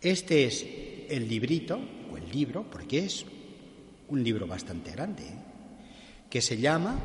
Este 0.00 0.44
es 0.44 0.64
el 1.08 1.28
librito, 1.28 1.80
o 2.12 2.16
el 2.16 2.30
libro, 2.30 2.64
porque 2.70 3.04
es 3.04 3.26
un 4.08 4.22
libro 4.22 4.46
bastante 4.46 4.92
grande, 4.92 5.24
¿eh? 5.24 5.38
que 6.30 6.40
se 6.40 6.58
llama, 6.58 6.96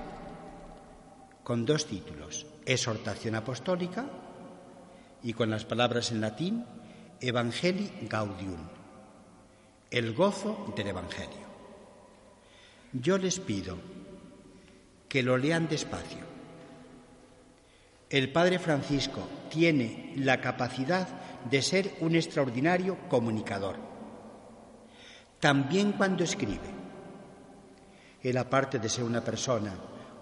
con 1.44 1.66
dos 1.66 1.88
títulos, 1.88 2.46
Exhortación 2.66 3.36
Apostólica 3.36 4.06
y 5.24 5.34
con 5.34 5.50
las 5.50 5.66
palabras 5.66 6.12
en 6.12 6.22
latín, 6.22 6.66
Evangelii 7.20 8.08
Gaudium, 8.10 8.70
el 9.90 10.14
gozo 10.14 10.72
del 10.76 10.88
Evangelio. 10.88 11.44
Yo 12.94 13.18
les 13.18 13.40
pido 13.40 13.78
que 15.10 15.24
lo 15.24 15.38
lean 15.38 15.68
despacio. 15.68 16.20
El 18.10 18.32
Padre 18.32 18.60
Francisco 18.60 19.28
tiene 19.50 20.14
la 20.18 20.40
capacidad 20.42 21.08
de 21.50 21.62
ser 21.62 21.96
un 22.02 22.16
extraordinario 22.16 22.98
comunicador, 23.10 23.76
también 25.40 25.94
cuando 25.94 26.24
escribe. 26.24 26.84
Él, 28.22 28.38
aparte 28.38 28.80
de 28.80 28.90
ser 28.90 29.04
una 29.04 29.22
persona 29.22 29.74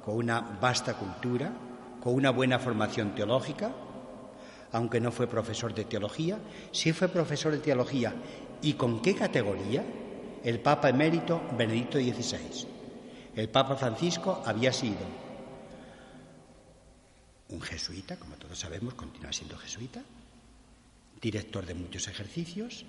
con 0.03 0.15
una 0.15 0.41
vasta 0.41 0.95
cultura, 0.95 1.51
con 2.01 2.15
una 2.15 2.31
buena 2.31 2.57
formación 2.57 3.13
teológica, 3.13 3.71
aunque 4.71 4.99
no 4.99 5.11
fue 5.11 5.27
profesor 5.27 5.73
de 5.73 5.85
teología, 5.85 6.39
sí 6.71 6.93
fue 6.93 7.09
profesor 7.09 7.51
de 7.51 7.59
teología. 7.59 8.13
¿Y 8.61 8.73
con 8.73 9.01
qué 9.01 9.15
categoría? 9.15 9.83
El 10.43 10.59
Papa 10.59 10.89
emérito 10.89 11.41
Benedicto 11.57 11.99
XVI. 11.99 12.67
El 13.35 13.49
Papa 13.49 13.75
Francisco 13.75 14.41
había 14.45 14.73
sido 14.73 15.05
un 17.49 17.61
jesuita, 17.61 18.17
como 18.17 18.35
todos 18.35 18.57
sabemos, 18.57 18.93
continúa 18.93 19.31
siendo 19.33 19.57
jesuita, 19.57 20.01
director 21.21 21.65
de 21.65 21.75
muchos 21.75 22.07
ejercicios, 22.07 22.85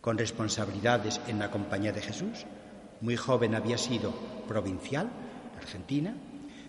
con 0.00 0.18
responsabilidades 0.18 1.20
en 1.28 1.38
la 1.38 1.50
Compañía 1.50 1.92
de 1.92 2.00
Jesús, 2.00 2.46
muy 3.00 3.16
joven 3.16 3.54
había 3.54 3.78
sido 3.78 4.12
provincial, 4.48 5.10
Argentina, 5.56 6.14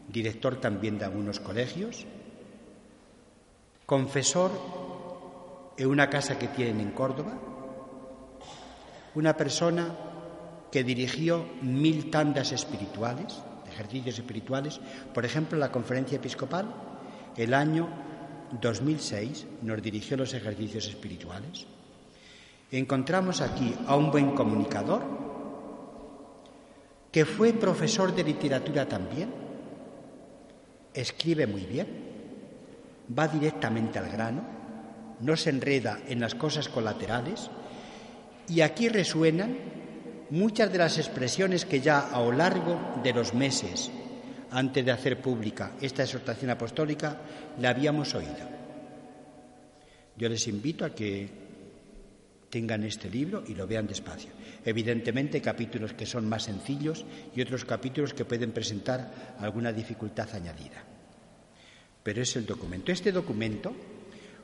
director 0.08 0.60
también 0.60 1.00
de 1.00 1.06
algunos 1.06 1.40
colegios, 1.40 2.06
confesor 3.86 4.52
en 5.78 5.88
una 5.88 6.10
casa 6.10 6.38
que 6.38 6.48
tienen 6.50 6.80
en 6.80 6.92
Córdoba, 6.92 7.40
una 9.16 9.36
persona 9.38 9.96
que 10.72 10.84
dirigió 10.84 11.46
mil 11.62 12.10
tandas 12.10 12.52
espirituales, 12.52 13.42
ejercicios 13.72 14.18
espirituales, 14.18 14.80
por 15.14 15.26
ejemplo, 15.26 15.58
la 15.58 15.72
conferencia 15.72 16.18
episcopal, 16.18 16.74
el 17.38 17.54
año 17.54 17.90
2006 18.62 19.46
nos 19.62 19.82
dirigió 19.82 20.18
los 20.18 20.34
ejercicios 20.34 20.88
espirituales. 20.88 21.66
Encontramos 22.72 23.42
aquí 23.42 23.74
a 23.88 23.96
un 23.96 24.12
buen 24.12 24.32
comunicador, 24.32 25.04
que 27.12 27.26
fue 27.26 27.54
profesor 27.54 28.16
de 28.16 28.24
literatura 28.24 28.88
también, 28.88 29.30
escribe 30.94 31.46
muy 31.46 31.62
bien, 31.66 31.88
va 33.18 33.28
directamente 33.28 34.00
al 34.00 34.10
grano, 34.10 34.44
no 35.20 35.38
se 35.38 35.52
enreda 35.52 36.00
en 36.08 36.20
las 36.20 36.36
cosas 36.36 36.70
colaterales 36.70 37.50
y 38.48 38.62
aquí 38.62 38.90
resuenan 38.90 39.56
muchas 40.32 40.72
de 40.72 40.80
las 40.80 40.98
expresiones 40.98 41.66
que 41.66 41.82
ya 41.82 42.00
a 42.00 42.20
lo 42.20 42.32
largo 42.32 42.80
de 43.04 43.14
los 43.14 43.34
meses 43.34 43.92
antes 44.54 44.86
de 44.86 44.92
hacer 44.92 45.20
pública 45.20 45.74
esta 45.82 46.04
exhortación 46.04 46.52
apostólica 46.52 47.18
le 47.60 47.68
habíamos 47.68 48.14
oído. 48.14 48.54
Yo 50.16 50.30
les 50.30 50.48
invito 50.48 50.86
a 50.86 50.94
que 50.94 51.28
tengan 52.50 52.84
este 52.84 53.10
libro 53.10 53.44
y 53.48 53.56
lo 53.56 53.66
vean 53.66 53.88
despacio. 53.88 54.30
Evidentemente, 54.64 55.42
capítulos 55.42 55.94
que 55.94 56.06
son 56.06 56.30
más 56.30 56.44
sencillos 56.44 57.04
y 57.36 57.42
otros 57.42 57.66
capítulos 57.66 58.14
que 58.14 58.26
pueden 58.26 58.52
presentar 58.52 59.36
alguna 59.40 59.74
dificultad 59.74 60.30
añadida. 60.36 60.84
Pero 62.04 62.22
es 62.22 62.36
el 62.36 62.46
documento. 62.46 62.92
Este 62.92 63.12
documento 63.12 63.74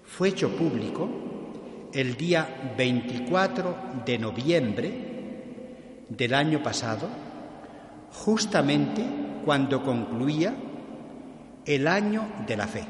fue 0.03 0.29
hecho 0.29 0.49
público 0.49 1.89
el 1.93 2.17
día 2.17 2.73
24 2.75 4.01
de 4.03 4.17
noviembre 4.17 4.91
del 6.09 6.33
año 6.33 6.63
pasado, 6.63 7.07
justamente 8.11 9.28
cuando 9.45 9.83
concluía 9.83 10.53
el 11.65 11.87
año 11.87 12.27
de 12.47 12.57
la 12.57 12.67
fe. 12.67 12.85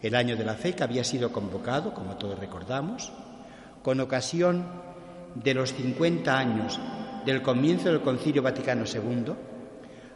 El 0.00 0.14
año 0.14 0.36
de 0.36 0.44
la 0.44 0.54
fe 0.54 0.74
que 0.74 0.82
había 0.82 1.04
sido 1.04 1.32
convocado, 1.32 1.94
como 1.94 2.16
todos 2.16 2.38
recordamos, 2.38 3.12
con 3.82 4.00
ocasión 4.00 4.64
de 5.34 5.54
los 5.54 5.72
50 5.74 6.36
años 6.36 6.80
del 7.24 7.42
comienzo 7.42 7.88
del 7.88 8.00
Concilio 8.00 8.42
Vaticano 8.42 8.84
II, 8.84 9.32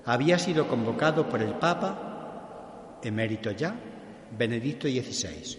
había 0.04 0.38
sido 0.38 0.68
convocado 0.68 1.28
por 1.28 1.42
el 1.42 1.54
Papa, 1.54 2.98
emérito 3.02 3.50
ya, 3.50 3.74
Benedicto 4.36 4.88
XVI. 4.88 5.58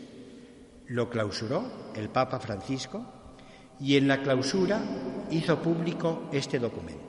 Lo 0.88 1.10
clausuró 1.10 1.92
el 1.96 2.10
Papa 2.10 2.40
Francisco 2.40 3.06
y 3.80 3.98
en 3.98 4.08
la 4.08 4.22
clausura 4.22 4.82
hizo 5.32 5.62
público 5.62 6.30
este 6.32 6.60
documento, 6.60 7.07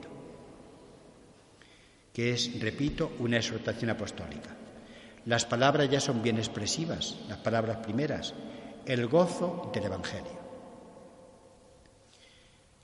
que 2.13 2.31
es, 2.31 2.59
repito, 2.59 3.11
una 3.19 3.37
exhortación 3.37 3.91
apostólica. 3.91 4.55
Las 5.25 5.45
palabras 5.45 5.89
ya 5.89 5.99
son 5.99 6.21
bien 6.23 6.37
expresivas, 6.37 7.17
las 7.27 7.37
palabras 7.37 7.77
primeras, 7.77 8.33
el 8.85 9.07
gozo 9.07 9.69
del 9.73 9.85
Evangelio. 9.85 10.39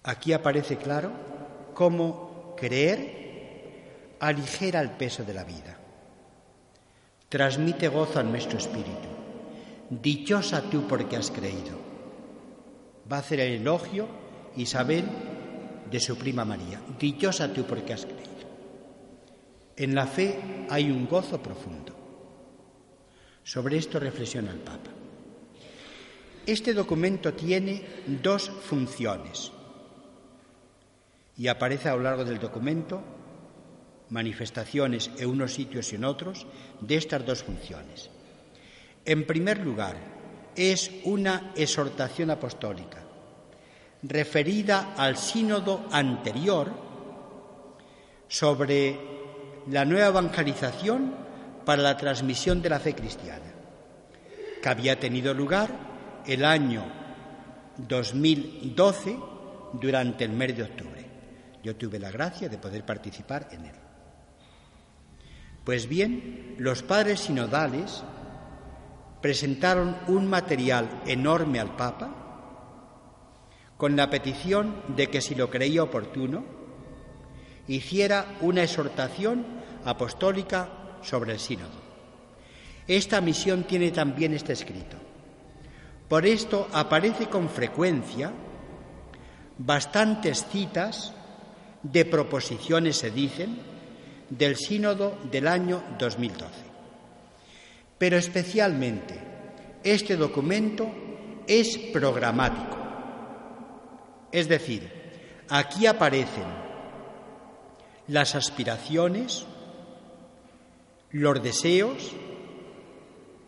Aquí 0.03 0.33
aparece 0.33 0.77
claro 0.77 1.11
cómo 1.73 2.53
creer 2.55 3.25
aligera 4.19 4.81
el 4.81 4.91
peso 4.91 5.23
de 5.23 5.33
la 5.33 5.43
vida, 5.43 5.77
transmite 7.29 7.87
gozo 7.87 8.19
a 8.19 8.23
nuestro 8.23 8.57
espíritu. 8.57 9.09
Dichosa 9.89 10.63
tú 10.63 10.87
porque 10.87 11.15
has 11.15 11.29
creído. 11.29 11.77
Va 13.11 13.17
a 13.17 13.19
hacer 13.19 13.39
el 13.39 13.61
elogio 13.61 14.07
Isabel 14.55 15.05
de 15.91 15.99
su 15.99 16.17
prima 16.17 16.43
María. 16.43 16.81
Dichosa 16.99 17.53
tú 17.53 17.63
porque 17.65 17.93
has 17.93 18.05
creído. 18.05 18.14
En 19.77 19.93
la 19.93 20.07
fe 20.07 20.65
hay 20.69 20.89
un 20.89 21.07
gozo 21.07 21.41
profundo. 21.41 21.93
Sobre 23.43 23.77
esto 23.77 23.99
reflexiona 23.99 24.51
el 24.51 24.59
Papa. 24.59 24.91
Este 26.45 26.73
documento 26.73 27.33
tiene 27.33 27.83
dos 28.21 28.49
funciones 28.49 29.51
y 31.37 31.47
aparece 31.47 31.89
a 31.89 31.95
lo 31.95 32.03
largo 32.03 32.23
del 32.23 32.39
documento 32.39 33.01
manifestaciones 34.09 35.09
en 35.17 35.29
unos 35.29 35.53
sitios 35.53 35.91
y 35.91 35.95
en 35.95 36.05
otros 36.05 36.45
de 36.79 36.95
estas 36.95 37.25
dos 37.25 37.43
funciones. 37.43 38.09
En 39.03 39.25
primer 39.25 39.59
lugar, 39.59 39.95
es 40.55 40.91
una 41.03 41.51
exhortación 41.55 42.29
apostólica 42.29 43.03
referida 44.03 44.93
al 44.95 45.17
sínodo 45.17 45.85
anterior 45.91 46.71
sobre 48.27 49.14
la 49.69 49.85
nueva 49.85 50.07
evangelización 50.07 51.13
para 51.65 51.81
la 51.81 51.97
transmisión 51.97 52.61
de 52.61 52.69
la 52.69 52.79
fe 52.79 52.93
cristiana, 52.93 53.53
que 54.61 54.69
había 54.69 54.99
tenido 54.99 55.33
lugar 55.33 55.69
el 56.25 56.45
año 56.45 56.83
2012 57.77 59.17
durante 59.73 60.23
el 60.23 60.31
mes 60.31 60.55
de 60.55 60.63
octubre. 60.63 61.05
Yo 61.63 61.75
tuve 61.75 61.99
la 61.99 62.11
gracia 62.11 62.47
de 62.47 62.57
poder 62.57 62.85
participar 62.85 63.47
en 63.51 63.65
él. 63.65 63.75
Pues 65.63 65.89
bien, 65.89 66.55
los 66.59 66.83
padres 66.83 67.21
sinodales 67.21 68.03
presentaron 69.19 69.97
un 70.07 70.27
material 70.27 71.01
enorme 71.07 71.59
al 71.59 71.75
Papa 71.75 72.21
con 73.77 73.95
la 73.95 74.09
petición 74.09 74.83
de 74.95 75.07
que, 75.07 75.21
si 75.21 75.33
lo 75.33 75.49
creía 75.49 75.81
oportuno, 75.81 76.54
hiciera 77.67 78.37
una 78.41 78.63
exhortación 78.63 79.45
apostólica 79.85 80.69
sobre 81.01 81.33
el 81.33 81.39
sínodo. 81.39 81.85
Esta 82.87 83.21
misión 83.21 83.63
tiene 83.63 83.91
también 83.91 84.33
este 84.33 84.53
escrito. 84.53 84.97
Por 86.07 86.25
esto 86.25 86.67
aparece 86.71 87.27
con 87.27 87.49
frecuencia 87.49 88.31
bastantes 89.57 90.45
citas 90.51 91.13
de 91.81 92.05
proposiciones 92.05 92.97
se 92.97 93.11
dicen 93.11 93.57
del 94.29 94.55
sínodo 94.55 95.17
del 95.31 95.47
año 95.47 95.83
2012. 95.97 96.47
Pero 97.97 98.17
especialmente 98.17 99.19
este 99.83 100.17
documento 100.17 100.91
es 101.47 101.77
programático. 101.77 102.77
Es 104.31 104.47
decir, 104.47 104.91
aquí 105.49 105.85
aparecen 105.85 106.65
las 108.07 108.35
aspiraciones, 108.35 109.45
los 111.11 111.41
deseos, 111.41 112.11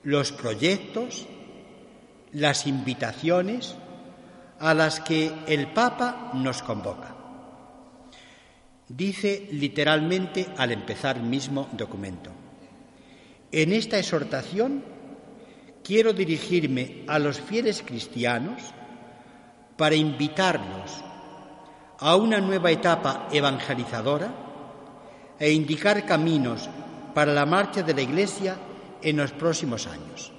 los 0.04 0.32
proyectos, 0.32 1.28
las 2.34 2.66
invitaciones 2.66 3.76
a 4.60 4.74
las 4.74 5.00
que 5.00 5.32
el 5.48 5.68
Papa 5.74 6.32
nos 6.34 6.64
convoca. 6.64 7.16
Dice 8.88 9.50
literalmente 9.52 10.48
al 10.58 10.72
empezar 10.72 11.18
el 11.18 11.24
mismo 11.24 11.68
documento, 11.74 12.32
en 13.52 13.74
esta 13.74 14.00
exhortación 14.00 14.84
quiero 15.84 16.14
dirigirme 16.14 17.04
a 17.08 17.20
los 17.20 17.40
fieles 17.40 17.84
cristianos 17.86 18.62
para 19.78 19.96
invitarlos 19.96 21.04
a 22.00 22.16
una 22.16 22.40
nueva 22.40 22.72
etapa 22.72 23.28
evangelizadora 23.32 24.47
e 25.40 25.52
indicar 25.52 26.06
caminos 26.06 26.70
para 27.14 27.34
la 27.34 27.46
marcha 27.46 27.84
de 27.84 27.94
la 27.94 28.02
Iglesia 28.02 28.58
en 29.02 29.18
los 29.18 29.32
próximos 29.32 29.88
años. 29.88 30.32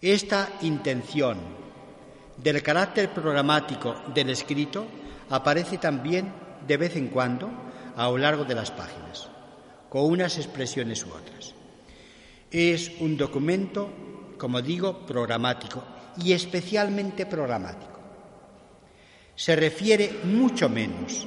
Esta 0.00 0.48
intención 0.62 1.38
del 2.36 2.62
carácter 2.62 3.10
programático 3.10 3.96
del 4.14 4.30
escrito 4.30 4.86
aparece 5.30 5.78
también 5.78 6.32
de 6.66 6.76
vez 6.76 6.96
en 6.96 7.08
cuando 7.08 7.50
a 7.96 8.08
lo 8.08 8.18
largo 8.18 8.44
de 8.44 8.54
las 8.54 8.70
páginas, 8.70 9.28
con 9.88 10.04
unas 10.04 10.38
expresiones 10.38 11.04
u 11.04 11.10
otras. 11.10 11.54
Es 12.50 12.92
un 13.00 13.16
documento, 13.16 13.90
como 14.38 14.60
digo, 14.60 15.06
programático 15.06 15.82
y 16.22 16.32
especialmente 16.32 17.26
programático. 17.26 18.00
Se 19.34 19.56
refiere 19.56 20.20
mucho 20.24 20.68
menos 20.68 21.26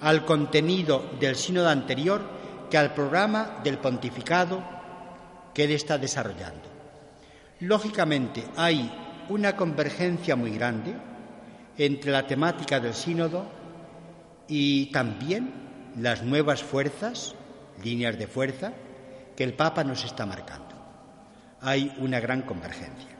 al 0.00 0.24
contenido 0.24 1.10
del 1.18 1.36
sínodo 1.36 1.68
anterior 1.68 2.22
que 2.70 2.78
al 2.78 2.94
programa 2.94 3.60
del 3.62 3.78
pontificado 3.78 4.62
que 5.54 5.64
él 5.64 5.72
está 5.72 5.98
desarrollando. 5.98 6.68
Lógicamente 7.60 8.44
hay 8.56 8.90
una 9.28 9.56
convergencia 9.56 10.36
muy 10.36 10.50
grande 10.50 10.94
entre 11.78 12.10
la 12.10 12.26
temática 12.26 12.80
del 12.80 12.94
sínodo 12.94 13.46
y 14.48 14.86
también 14.86 15.52
las 15.98 16.22
nuevas 16.22 16.62
fuerzas, 16.62 17.34
líneas 17.82 18.18
de 18.18 18.26
fuerza, 18.26 18.72
que 19.34 19.44
el 19.44 19.54
Papa 19.54 19.84
nos 19.84 20.04
está 20.04 20.26
marcando. 20.26 20.74
Hay 21.60 21.94
una 21.98 22.20
gran 22.20 22.42
convergencia. 22.42 23.10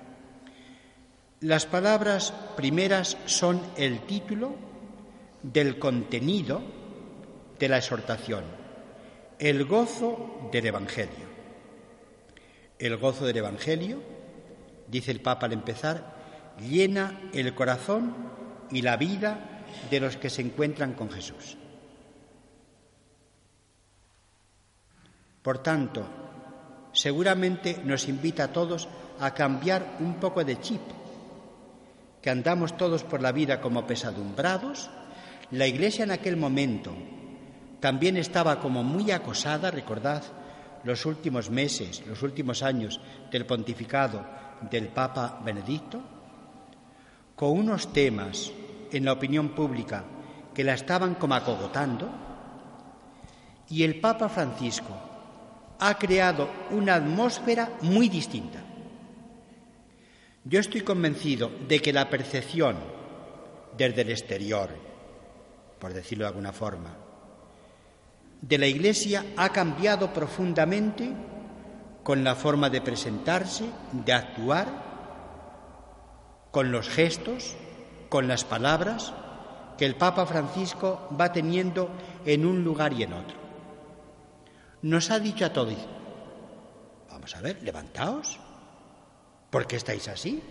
Las 1.41 1.67
palabras 1.67 2.33
primeras 2.57 3.17
son 3.27 3.61
el 3.77 4.01
título 4.01 4.55
del 5.43 5.79
contenido 5.79 6.63
de 7.59 7.69
la 7.69 7.79
exhortación, 7.79 8.45
el 9.39 9.65
gozo 9.65 10.49
del 10.53 10.67
Evangelio. 10.67 11.27
El 12.79 12.97
gozo 12.97 13.25
del 13.25 13.39
Evangelio, 13.39 14.03
dice 14.89 15.11
el 15.11 15.21
Papa 15.21 15.47
al 15.47 15.53
empezar, 15.53 16.57
llena 16.61 17.21
el 17.33 17.55
corazón 17.55 18.15
y 18.71 18.83
la 18.83 18.97
vida 18.97 19.65
de 19.91 20.01
los 20.01 20.17
que 20.17 20.31
se 20.31 20.43
encuentran 20.43 20.95
con 20.95 21.11
Jesús. 21.11 21.57
Por 25.43 25.59
tanto, 25.63 26.05
seguramente 26.93 27.81
nos 27.85 28.09
invita 28.09 28.45
a 28.45 28.53
todos 28.53 28.89
a 29.21 29.33
cambiar 29.33 29.97
un 30.01 30.15
poco 30.15 30.45
de 30.45 30.61
chip, 30.61 30.81
que 32.21 32.31
andamos 32.31 32.77
todos 32.77 33.05
por 33.05 33.23
la 33.23 33.33
vida 33.33 33.61
como 33.61 33.87
pesadumbrados. 33.87 34.91
La 35.53 35.67
Iglesia 35.67 36.03
en 36.03 36.11
aquel 36.11 36.37
momento 36.37 36.93
también 37.79 38.17
estaba 38.17 38.59
como 38.59 38.83
muy 38.83 39.13
acosada, 39.13 39.71
recordad 39.71 40.25
los 40.83 41.07
últimos 41.07 41.51
meses, 41.51 42.03
los 42.07 42.23
últimos 42.23 42.65
años 42.65 43.01
del 43.31 43.47
pontificado 43.47 44.25
del 44.71 44.89
Papa 44.89 45.41
Benedicto, 45.45 46.01
con 47.37 47.51
unos 47.51 47.93
temas 47.93 48.51
en 48.91 49.05
la 49.05 49.13
opinión 49.13 49.51
pública 49.51 50.05
que 50.53 50.65
la 50.65 50.75
estaban 50.75 51.15
como 51.15 51.35
acogotando, 51.35 52.11
y 53.69 53.85
el 53.85 54.01
Papa 54.01 54.29
Francisco 54.29 54.97
ha 55.79 55.97
creado 55.97 56.49
una 56.71 56.95
atmósfera 56.97 57.71
muy 57.83 58.09
distinta. 58.09 58.61
Yo 60.45 60.59
estoy 60.59 60.81
convencido 60.81 61.51
de 61.69 61.81
que 61.81 61.93
la 61.93 62.09
percepción 62.09 62.77
desde 63.77 64.03
el 64.03 64.11
exterior, 64.11 64.71
por 65.79 65.93
decirlo 65.93 66.25
de 66.25 66.29
alguna 66.29 66.53
forma, 66.53 66.95
de 68.41 68.59
la 68.59 68.67
Iglesia 68.67 69.25
ha 69.37 69.49
cambiado 69.51 70.13
profundamente 70.13 71.11
con 72.03 72.23
la 72.23 72.35
forma 72.35 72.71
de 72.71 72.81
presentarse, 72.81 73.65
de 73.93 74.13
actuar, 74.13 74.67
con 76.51 76.71
los 76.71 76.89
gestos, 76.89 77.57
con 78.09 78.29
las 78.29 78.45
palabras 78.45 79.13
que 79.77 79.87
el 79.87 79.97
Papa 79.97 80.27
Francisco 80.27 81.09
va 81.19 81.33
teniendo 81.33 81.91
en 82.25 82.47
un 82.47 82.65
lugar 82.65 82.93
y 82.93 83.03
en 83.03 83.13
otro 83.13 83.47
nos 84.87 85.11
ha 85.11 85.19
dicho 85.19 85.45
a 85.45 85.53
todos, 85.53 85.75
vamos 87.11 87.35
a 87.35 87.41
ver, 87.41 87.63
levantaos, 87.63 88.39
¿por 89.51 89.67
qué 89.67 89.77
estáis 89.77 90.07
así? 90.07 90.43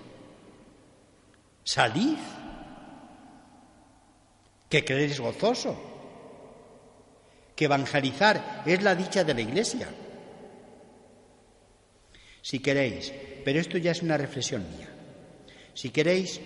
Salid, 1.63 2.17
que 4.69 4.83
creer 4.83 5.11
es 5.11 5.19
gozoso, 5.19 5.75
que 7.55 7.65
evangelizar 7.65 8.63
es 8.65 8.81
la 8.83 8.95
dicha 8.95 9.23
de 9.23 9.33
la 9.33 9.41
Iglesia. 9.41 9.89
Si 12.41 12.59
queréis, 12.59 13.13
pero 13.43 13.59
esto 13.59 13.77
ya 13.77 13.91
es 13.91 14.01
una 14.01 14.17
reflexión 14.17 14.65
mía, 14.75 14.89
si 15.73 15.89
queréis, 15.89 16.39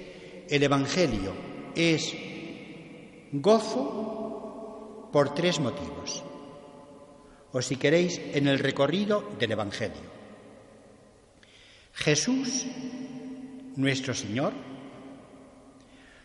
el 0.49 0.63
Evangelio 0.63 1.33
es 1.75 2.13
gozo 3.31 5.09
por 5.11 5.35
tres 5.35 5.59
motivos 5.59 6.23
o 7.51 7.61
si 7.61 7.77
queréis, 7.77 8.21
en 8.33 8.47
el 8.47 8.59
recorrido 8.59 9.27
del 9.39 9.51
Evangelio. 9.51 10.19
Jesús, 11.93 12.65
nuestro 13.75 14.13
Señor, 14.13 14.53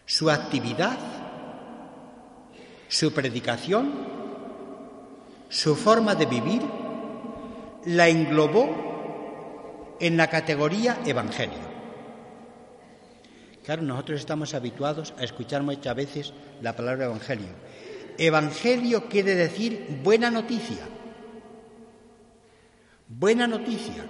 su 0.04 0.30
actividad, 0.30 0.98
su 2.88 3.12
predicación, 3.12 3.92
su 5.48 5.76
forma 5.76 6.14
de 6.14 6.26
vivir, 6.26 6.62
la 7.86 8.08
englobó 8.08 9.96
en 10.00 10.16
la 10.16 10.28
categoría 10.28 11.00
Evangelio. 11.04 11.74
Claro, 13.64 13.82
nosotros 13.82 14.20
estamos 14.20 14.52
habituados 14.54 15.14
a 15.18 15.24
escuchar 15.24 15.62
muchas 15.62 15.96
veces 15.96 16.32
la 16.60 16.76
palabra 16.76 17.06
Evangelio. 17.06 17.48
Evangelio 18.18 19.08
quiere 19.08 19.34
decir 19.34 20.00
buena 20.02 20.30
noticia. 20.30 20.86
Buena 23.08 23.46
noticia. 23.46 24.04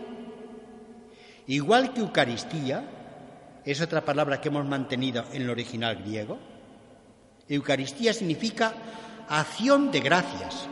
Igual 1.46 1.92
que 1.92 2.00
Eucaristía, 2.00 2.84
es 3.64 3.80
otra 3.80 4.04
palabra 4.04 4.40
que 4.40 4.48
hemos 4.48 4.66
mantenido 4.66 5.24
en 5.32 5.42
el 5.42 5.50
original 5.50 5.96
griego, 5.96 6.38
Eucaristía 7.48 8.12
significa 8.12 8.72
acción 9.28 9.90
de 9.90 10.00
gracias. 10.00 10.66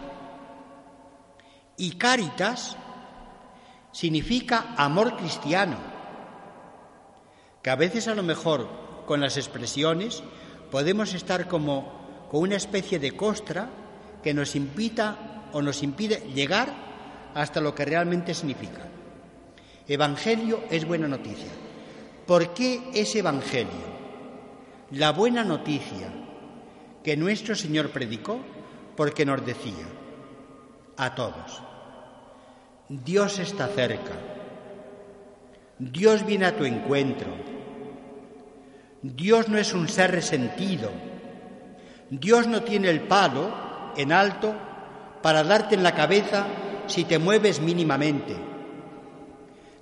Y 1.76 1.92
caritas 1.92 2.76
significa 3.92 4.74
amor 4.76 5.16
cristiano, 5.16 5.76
que 7.62 7.70
a 7.70 7.76
veces 7.76 8.08
a 8.08 8.14
lo 8.14 8.22
mejor 8.22 8.68
con 9.06 9.20
las 9.20 9.36
expresiones 9.36 10.22
podemos 10.70 11.12
estar 11.14 11.48
como 11.48 12.26
con 12.30 12.40
una 12.40 12.56
especie 12.56 12.98
de 12.98 13.14
costra 13.14 13.68
que 14.22 14.32
nos 14.32 14.56
invita 14.56 15.48
o 15.52 15.60
nos 15.60 15.82
impide 15.82 16.20
llegar 16.34 16.72
hasta 17.34 17.60
lo 17.60 17.74
que 17.74 17.84
realmente 17.84 18.34
significa. 18.34 18.88
Evangelio 19.86 20.64
es 20.70 20.86
buena 20.86 21.08
noticia. 21.08 21.50
¿Por 22.26 22.54
qué 22.54 22.90
es 22.94 23.14
Evangelio? 23.16 23.92
La 24.92 25.12
buena 25.12 25.44
noticia 25.44 26.21
que 27.02 27.16
nuestro 27.16 27.54
Señor 27.54 27.90
predicó 27.90 28.38
porque 28.97 29.25
nos 29.25 29.44
decía 29.44 29.87
a 30.97 31.14
todos, 31.14 31.62
Dios 32.88 33.38
está 33.38 33.68
cerca, 33.68 34.12
Dios 35.78 36.25
viene 36.25 36.47
a 36.47 36.56
tu 36.56 36.64
encuentro, 36.64 37.28
Dios 39.02 39.49
no 39.49 39.59
es 39.59 39.73
un 39.73 39.88
ser 39.88 40.12
resentido, 40.12 40.90
Dios 42.11 42.47
no 42.47 42.62
tiene 42.62 42.90
el 42.90 43.00
palo 43.00 43.50
en 43.97 44.12
alto 44.12 44.54
para 45.23 45.42
darte 45.42 45.75
en 45.75 45.82
la 45.82 45.94
cabeza 45.94 46.47
si 46.87 47.04
te 47.04 47.18
mueves 47.18 47.61
mínimamente. 47.61 48.37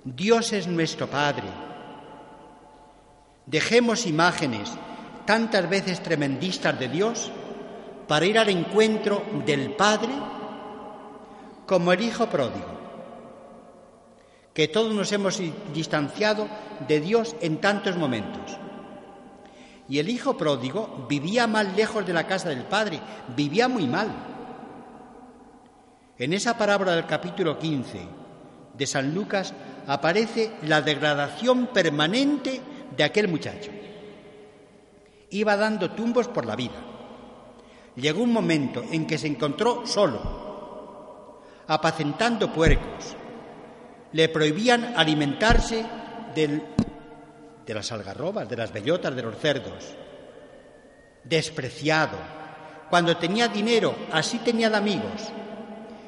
Dios 0.03 0.53
es 0.53 0.67
nuestro 0.67 1.07
Padre. 1.07 1.47
Dejemos 3.45 4.07
imágenes 4.07 4.71
tantas 5.31 5.69
veces 5.69 6.03
tremendistas 6.03 6.77
de 6.77 6.89
Dios 6.89 7.31
para 8.05 8.25
ir 8.25 8.37
al 8.37 8.49
encuentro 8.49 9.23
del 9.45 9.71
Padre 9.75 10.11
como 11.65 11.93
el 11.93 12.01
Hijo 12.01 12.27
pródigo, 12.27 12.67
que 14.53 14.67
todos 14.67 14.93
nos 14.93 15.09
hemos 15.13 15.41
distanciado 15.73 16.49
de 16.85 16.99
Dios 16.99 17.33
en 17.39 17.61
tantos 17.61 17.95
momentos. 17.95 18.57
Y 19.87 19.99
el 19.99 20.09
hijo 20.09 20.35
pródigo 20.35 21.05
vivía 21.07 21.47
más 21.47 21.77
lejos 21.77 22.05
de 22.05 22.11
la 22.11 22.27
casa 22.27 22.49
del 22.49 22.63
padre, 22.63 22.99
vivía 23.33 23.69
muy 23.69 23.87
mal. 23.87 24.09
En 26.17 26.33
esa 26.33 26.57
parábola 26.57 26.93
del 26.93 27.05
capítulo 27.05 27.57
15 27.57 27.99
de 28.77 28.85
San 28.85 29.15
Lucas 29.15 29.53
aparece 29.87 30.51
la 30.63 30.81
degradación 30.81 31.67
permanente 31.67 32.59
de 32.97 33.03
aquel 33.05 33.29
muchacho. 33.29 33.71
Iba 35.31 35.55
dando 35.55 35.91
tumbos 35.91 36.27
por 36.27 36.45
la 36.45 36.55
vida. 36.55 36.75
Llegó 37.95 38.23
un 38.23 38.31
momento 38.31 38.83
en 38.89 39.05
que 39.05 39.17
se 39.17 39.27
encontró 39.27 39.85
solo, 39.85 41.41
apacentando 41.67 42.51
puercos. 42.53 43.15
Le 44.13 44.29
prohibían 44.29 44.93
alimentarse 44.95 45.85
de 46.35 47.73
las 47.73 47.91
algarrobas, 47.91 48.47
de 48.49 48.57
las 48.57 48.71
bellotas, 48.71 49.15
de 49.15 49.21
los 49.23 49.37
cerdos. 49.37 49.95
Despreciado. 51.23 52.17
Cuando 52.89 53.15
tenía 53.15 53.47
dinero, 53.47 53.95
así 54.11 54.39
tenía 54.39 54.69
de 54.69 54.77
amigos. 54.77 55.31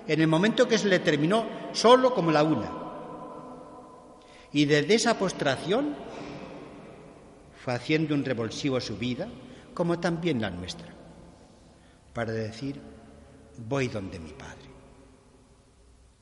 En 0.06 0.20
el 0.20 0.28
momento 0.28 0.68
que 0.68 0.78
se 0.78 0.90
le 0.90 1.00
terminó, 1.00 1.46
solo 1.72 2.14
como 2.14 2.32
la 2.32 2.44
una. 2.44 2.72
Y 4.52 4.66
desde 4.66 4.96
esa 4.96 5.18
postración 5.18 5.96
haciendo 7.72 8.14
un 8.14 8.26
revulsivo 8.26 8.80
su 8.80 8.98
vida, 8.98 9.28
como 9.74 10.00
también 10.00 10.42
la 10.42 10.50
nuestra, 10.50 10.88
para 12.14 12.32
decir, 12.32 12.80
voy 13.58 13.88
donde 13.88 14.20
mi 14.20 14.32
Padre. 14.32 14.70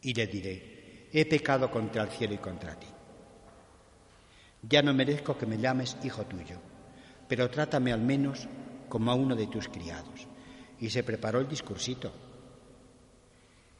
Y 0.02 0.14
le 0.14 0.28
diré, 0.28 1.08
he 1.12 1.26
pecado 1.26 1.70
contra 1.70 2.04
el 2.04 2.10
cielo 2.10 2.34
y 2.34 2.38
contra 2.38 2.76
ti. 2.76 2.88
Ya 4.64 4.82
no 4.82 4.94
merezco 4.94 5.38
que 5.38 5.46
me 5.46 5.58
llames 5.58 5.98
hijo 6.04 6.24
tuyo, 6.26 6.58
pero 7.28 7.50
trátame 7.50 7.92
al 7.92 8.02
menos 8.02 8.48
como 8.90 9.12
a 9.12 9.16
uno 9.16 9.36
de 9.36 9.48
tus 9.48 9.68
criados. 9.68 10.28
Y 10.80 10.90
se 10.90 11.04
preparó 11.04 11.40
el 11.40 11.48
discursito. 11.48 12.12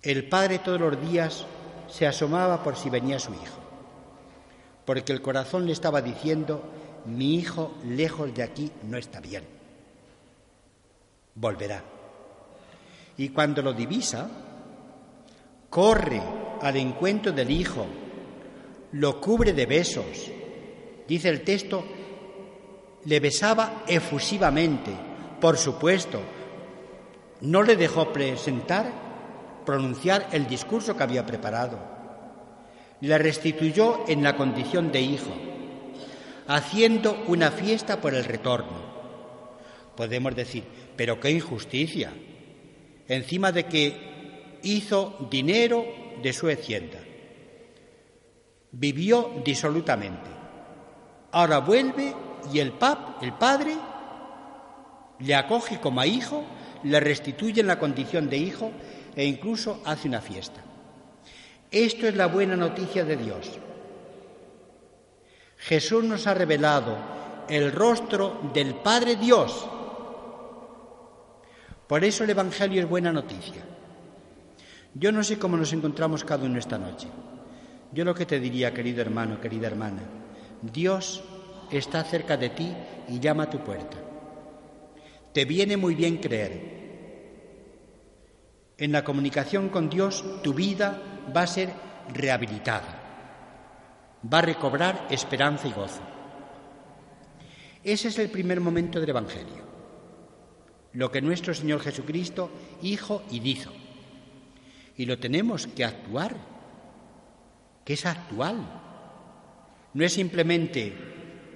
El 0.02 0.28
padre 0.30 0.60
todos 0.60 0.80
los 0.80 1.02
días 1.10 1.46
se 1.88 2.08
asomaba 2.08 2.64
por 2.64 2.76
si 2.76 2.90
venía 2.90 3.20
su 3.20 3.34
hijo, 3.34 3.60
porque 4.86 5.12
el 5.12 5.22
corazón 5.22 5.66
le 5.66 5.74
estaba 5.74 6.02
diciendo, 6.02 6.64
mi 7.06 7.36
hijo 7.36 7.74
lejos 7.86 8.34
de 8.34 8.44
aquí 8.44 8.72
no 8.84 8.98
está 8.98 9.20
bien. 9.20 9.44
Volverá. 11.36 11.84
Y 13.18 13.30
cuando 13.30 13.62
lo 13.62 13.74
divisa, 13.74 14.30
corre 15.70 16.22
al 16.62 16.78
encuentro 16.78 17.32
del 17.32 17.52
hijo, 17.52 17.86
lo 18.94 19.22
cubre 19.22 19.54
de 19.54 19.66
besos, 19.66 20.32
Dice 21.12 21.28
el 21.28 21.42
texto, 21.42 21.84
le 23.04 23.20
besaba 23.20 23.84
efusivamente, 23.86 24.92
por 25.42 25.58
supuesto. 25.58 26.22
No 27.42 27.64
le 27.64 27.76
dejó 27.76 28.14
presentar, 28.14 28.90
pronunciar 29.66 30.30
el 30.32 30.48
discurso 30.48 30.96
que 30.96 31.04
había 31.04 31.26
preparado. 31.26 31.80
Le 33.02 33.18
restituyó 33.18 34.06
en 34.08 34.24
la 34.24 34.38
condición 34.38 34.94
de 34.94 35.02
hijo, 35.02 35.32
haciendo 36.48 37.24
una 37.28 37.52
fiesta 37.52 38.02
por 38.02 38.14
el 38.14 38.26
retorno. 38.26 38.92
Podemos 39.96 40.36
decir, 40.36 40.64
pero 40.96 41.20
qué 41.20 41.32
injusticia, 41.32 42.12
encima 43.08 43.52
de 43.52 43.66
que 43.66 44.60
hizo 44.64 45.28
dinero 45.30 45.86
de 46.22 46.34
su 46.34 46.48
hacienda. 46.48 47.00
Vivió 48.72 49.42
disolutamente. 49.44 50.30
Ahora 51.32 51.60
vuelve 51.60 52.14
y 52.54 52.60
el 52.60 52.72
pap, 52.74 53.22
el 53.22 53.34
padre, 53.34 53.76
le 55.20 55.36
acoge 55.36 55.80
como 55.80 56.02
a 56.02 56.08
hijo, 56.08 56.44
le 56.84 57.00
restituye 57.00 57.62
en 57.62 57.68
la 57.68 57.80
condición 57.80 58.30
de 58.30 58.38
hijo 58.38 58.72
e 59.16 59.26
incluso 59.26 59.82
hace 59.86 60.08
una 60.08 60.22
fiesta. 60.22 60.62
Esto 61.70 62.08
es 62.08 62.16
la 62.16 62.28
buena 62.28 62.56
noticia 62.56 63.06
de 63.06 63.18
Dios. 63.18 63.60
Jesús 65.62 66.04
nos 66.04 66.26
ha 66.26 66.34
revelado 66.34 66.98
el 67.48 67.72
rostro 67.72 68.50
del 68.54 68.76
Padre 68.76 69.16
Dios. 69.16 69.68
Por 71.88 72.04
eso 72.04 72.24
el 72.24 72.32
Evangelio 72.32 72.82
es 72.82 72.90
buena 72.90 73.12
noticia. 73.12 73.62
Yo 74.96 75.12
no 75.12 75.24
sé 75.24 75.38
cómo 75.38 75.58
nos 75.58 75.72
encontramos 75.72 76.24
cada 76.24 76.46
uno 76.46 76.58
esta 76.58 76.78
noche. 76.78 77.08
Yo 77.94 78.04
lo 78.04 78.16
que 78.16 78.26
te 78.26 78.40
diría, 78.40 78.74
querido 78.74 79.02
hermano, 79.02 79.40
querida 79.40 79.68
hermana, 79.68 80.02
Dios 80.62 81.24
está 81.70 82.04
cerca 82.04 82.38
de 82.38 82.50
ti 82.50 82.74
y 83.08 83.20
llama 83.20 83.44
a 83.44 83.50
tu 83.50 83.60
puerta. 83.60 83.98
Te 85.32 85.46
viene 85.46 85.78
muy 85.78 85.94
bien 85.94 86.18
creer. 86.18 86.82
En 88.78 88.92
la 88.92 89.04
comunicación 89.04 89.70
con 89.70 89.90
Dios 89.90 90.26
tu 90.42 90.54
vida 90.54 91.00
va 91.36 91.44
a 91.44 91.48
ser 91.48 91.70
rehabilitada, 92.14 93.01
va 94.22 94.40
a 94.40 94.42
recobrar 94.44 95.08
esperanza 95.10 95.68
y 95.68 95.74
gozo. 95.74 96.02
Ese 97.84 98.10
es 98.10 98.20
el 98.20 98.30
primer 98.30 98.60
momento 98.62 99.00
del 99.00 99.10
Evangelio, 99.10 99.64
lo 100.94 101.12
que 101.12 101.22
nuestro 101.22 101.54
Señor 101.54 101.82
Jesucristo 101.82 102.52
hizo 102.82 103.24
y 103.32 103.40
dijo. 103.40 103.72
Y 104.98 105.06
lo 105.06 105.18
tenemos 105.18 105.66
que 105.68 105.84
actuar, 105.84 106.36
que 107.84 107.94
es 107.94 108.06
actual. 108.06 108.58
No 109.94 110.06
es 110.06 110.14
simplemente 110.14 110.94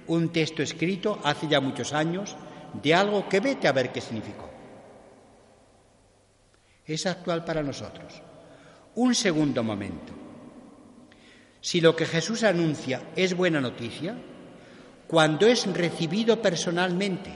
un 0.08 0.30
texto 0.30 0.62
escrito 0.62 1.20
hace 1.22 1.46
ya 1.46 1.60
muchos 1.60 1.92
años 1.92 2.34
de 2.82 2.94
algo 2.94 3.28
que 3.28 3.40
vete 3.40 3.68
a 3.68 3.72
ver 3.72 3.92
qué 3.92 4.00
significó. 4.00 4.50
Es 6.84 7.06
actual 7.06 7.44
para 7.44 7.62
nosotros. 7.62 8.20
Un 8.96 9.14
segundo 9.14 9.62
momento. 9.62 10.25
Si 11.66 11.80
lo 11.80 11.96
que 11.96 12.06
Jesús 12.06 12.44
anuncia 12.44 13.10
es 13.16 13.34
buena 13.34 13.60
noticia, 13.60 14.14
cuando 15.08 15.48
es 15.48 15.66
recibido 15.66 16.40
personalmente, 16.40 17.32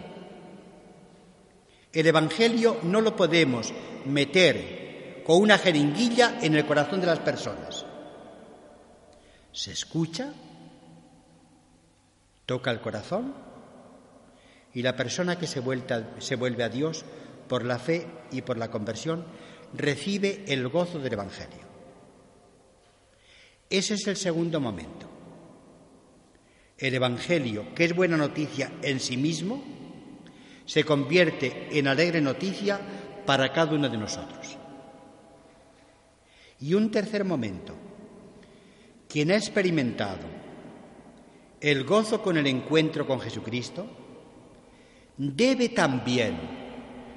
el 1.93 2.07
Evangelio 2.07 2.79
no 2.85 3.01
lo 3.01 3.17
podemos 3.17 3.75
meter 4.05 5.25
con 5.27 5.43
una 5.43 5.59
jeringuilla 5.59 6.39
en 6.43 6.55
el 6.55 6.65
corazón 6.65 7.01
de 7.01 7.09
las 7.09 7.19
personas. 7.19 7.85
Se 9.51 9.73
escucha 9.73 10.33
toca 12.47 12.71
el 12.71 12.81
corazón 12.81 13.35
y 14.73 14.83
la 14.83 14.95
persona 14.95 15.41
que 15.41 15.49
se, 15.49 15.59
vuelve 15.59 16.63
a 16.63 16.69
Dios 16.69 17.05
por 17.49 17.65
la 17.65 17.81
fe 17.81 18.07
y 18.31 18.43
por 18.43 18.59
la 18.59 18.71
conversión 18.71 19.25
recibe 19.75 20.45
el 20.47 20.69
gozo 20.69 21.01
del 21.01 21.15
Evangelio. 21.15 21.70
Ese 23.71 23.95
es 23.95 24.07
el 24.09 24.17
segundo 24.17 24.61
momento. 24.61 25.07
El 26.77 26.95
Evangelio, 26.95 27.73
que 27.75 27.85
es 27.85 27.95
buena 27.95 28.17
noticia 28.17 28.73
en 28.83 28.99
sí 28.99 29.17
mismo, 29.17 29.63
se 30.67 30.83
convierte 30.83 31.69
en 31.79 31.87
alegre 31.87 32.21
noticia 32.21 32.81
para 33.25 33.53
cada 33.53 33.75
uno 33.75 33.89
de 33.89 33.97
nosotros. 33.97 34.59
Y 36.61 36.75
un 36.75 36.91
tercer 36.91 37.25
momento, 37.25 37.75
quien 39.09 39.31
ha 39.31 39.37
experimentado 39.37 40.27
el 41.61 41.85
gozo 41.85 42.23
con 42.23 42.39
el 42.39 42.47
encuentro 42.47 43.07
con 43.07 43.21
Jesucristo, 43.21 43.87
debe 45.17 45.69
también 45.69 46.39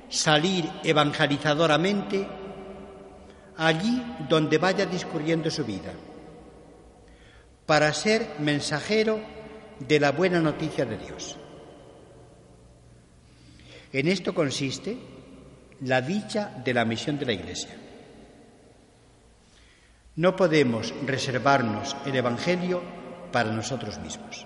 salir 0.09 0.69
evangelizadoramente 0.83 2.27
allí 3.57 4.03
donde 4.29 4.57
vaya 4.57 4.85
discurriendo 4.85 5.49
su 5.49 5.63
vida, 5.63 5.93
para 7.65 7.93
ser 7.93 8.35
mensajero 8.39 9.19
de 9.79 9.99
la 9.99 10.11
buena 10.11 10.39
noticia 10.39 10.85
de 10.85 10.97
Dios. 10.97 11.37
En 13.91 14.07
esto 14.07 14.33
consiste 14.33 14.97
la 15.81 16.01
dicha 16.01 16.61
de 16.63 16.73
la 16.73 16.85
misión 16.85 17.19
de 17.19 17.25
la 17.25 17.33
Iglesia. 17.33 17.75
No 20.15 20.35
podemos 20.35 20.93
reservarnos 21.05 21.95
el 22.05 22.15
Evangelio 22.15 22.81
para 23.31 23.51
nosotros 23.51 23.99
mismos. 23.99 24.45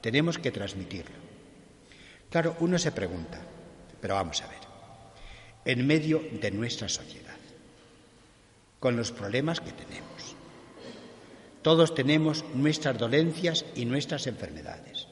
Tenemos 0.00 0.38
que 0.38 0.50
transmitirlo. 0.50 1.16
Claro, 2.30 2.56
uno 2.60 2.78
se 2.78 2.92
pregunta, 2.92 3.40
pero 4.00 4.14
vamos 4.14 4.42
a 4.42 4.46
ver, 4.46 4.60
en 5.64 5.86
medio 5.86 6.22
de 6.40 6.50
nuestra 6.50 6.88
sociedad, 6.88 7.36
con 8.78 8.96
los 8.96 9.12
problemas 9.12 9.60
que 9.60 9.72
tenemos, 9.72 10.36
todos 11.66 11.96
tenemos 11.96 12.44
nuestras 12.54 12.96
dolencias 12.96 13.64
y 13.74 13.86
nuestras 13.86 14.28
enfermedades. 14.28 15.08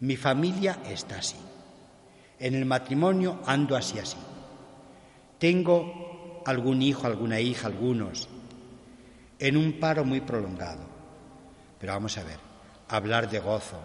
Mi 0.00 0.14
familia 0.14 0.80
está 0.84 1.20
así. 1.20 1.38
En 2.38 2.54
el 2.54 2.66
matrimonio 2.66 3.40
ando 3.46 3.74
así 3.74 3.98
así. 3.98 4.18
Tengo 5.38 6.42
algún 6.44 6.82
hijo, 6.82 7.06
alguna 7.06 7.40
hija, 7.40 7.66
algunos, 7.66 8.28
en 9.38 9.56
un 9.56 9.80
paro 9.80 10.04
muy 10.04 10.20
prolongado. 10.20 10.82
Pero 11.80 11.94
vamos 11.94 12.18
a 12.18 12.24
ver, 12.24 12.40
hablar 12.86 13.30
de 13.30 13.38
gozo, 13.38 13.80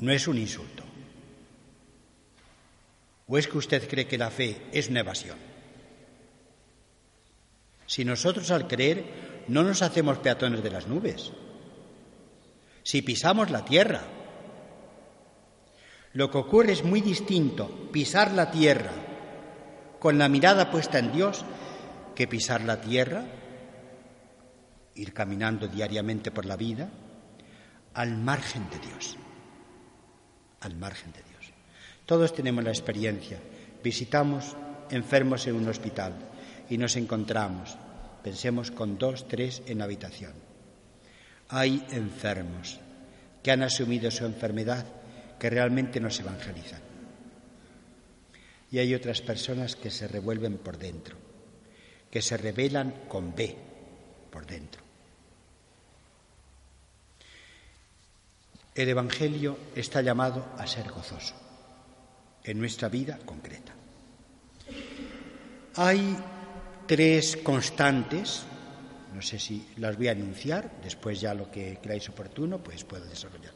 no 0.00 0.12
es 0.12 0.28
un 0.28 0.36
insulto. 0.36 0.82
¿O 3.28 3.38
es 3.38 3.48
que 3.48 3.56
usted 3.56 3.88
cree 3.88 4.06
que 4.06 4.18
la 4.18 4.30
fe 4.30 4.60
es 4.72 4.90
una 4.90 5.00
evasión? 5.00 5.38
Si 7.86 8.04
nosotros 8.04 8.50
al 8.50 8.68
creer 8.68 9.27
no 9.48 9.62
nos 9.62 9.82
hacemos 9.82 10.18
peatones 10.18 10.62
de 10.62 10.70
las 10.70 10.86
nubes, 10.86 11.32
si 12.82 13.02
pisamos 13.02 13.50
la 13.50 13.64
tierra, 13.64 14.02
lo 16.12 16.30
que 16.30 16.38
ocurre 16.38 16.72
es 16.72 16.84
muy 16.84 17.00
distinto 17.00 17.90
pisar 17.92 18.32
la 18.32 18.50
tierra 18.50 18.92
con 19.98 20.18
la 20.18 20.28
mirada 20.28 20.70
puesta 20.70 20.98
en 20.98 21.12
Dios 21.12 21.44
que 22.14 22.26
pisar 22.26 22.62
la 22.62 22.80
tierra, 22.80 23.24
ir 24.94 25.12
caminando 25.12 25.68
diariamente 25.68 26.30
por 26.30 26.46
la 26.46 26.56
vida, 26.56 26.88
al 27.94 28.16
margen 28.16 28.68
de 28.70 28.78
Dios. 28.78 29.16
Al 30.60 30.74
margen 30.76 31.12
de 31.12 31.22
Dios. 31.22 31.52
Todos 32.06 32.34
tenemos 32.34 32.64
la 32.64 32.70
experiencia. 32.70 33.38
Visitamos 33.84 34.56
enfermos 34.90 35.46
en 35.46 35.56
un 35.56 35.68
hospital 35.68 36.14
y 36.68 36.78
nos 36.78 36.96
encontramos, 36.96 37.76
pensemos, 38.28 38.70
con 38.70 38.98
dos, 38.98 39.26
tres 39.26 39.62
en 39.66 39.78
la 39.78 39.84
habitación. 39.84 40.32
Hay 41.48 41.82
enfermos 41.90 42.78
que 43.42 43.50
han 43.50 43.62
asumido 43.62 44.10
su 44.10 44.26
enfermedad 44.26 44.84
que 45.38 45.48
realmente 45.48 45.98
nos 45.98 46.20
evangelizan. 46.20 46.82
Y 48.70 48.80
hay 48.80 48.94
otras 48.94 49.22
personas 49.22 49.76
que 49.76 49.90
se 49.90 50.08
revuelven 50.08 50.58
por 50.58 50.76
dentro 50.76 51.16
que 52.10 52.22
se 52.22 52.36
revelan 52.36 53.04
con 53.08 53.34
B 53.34 53.54
por 54.30 54.46
dentro. 54.46 54.82
El 58.74 58.88
Evangelio 58.88 59.58
está 59.74 60.00
llamado 60.00 60.46
a 60.56 60.66
ser 60.66 60.88
gozoso 60.88 61.34
en 62.44 62.58
nuestra 62.58 62.88
vida 62.88 63.18
concreta. 63.26 63.72
Hay 65.76 66.16
tres 66.88 67.36
constantes, 67.36 68.44
no 69.14 69.20
sé 69.20 69.38
si 69.38 69.68
las 69.76 69.96
voy 69.98 70.08
a 70.08 70.12
anunciar, 70.12 70.80
después 70.82 71.20
ya 71.20 71.34
lo 71.34 71.50
que 71.50 71.78
creáis 71.82 72.08
oportuno, 72.08 72.58
pues 72.58 72.82
puedo 72.84 73.04
desarrollar. 73.04 73.52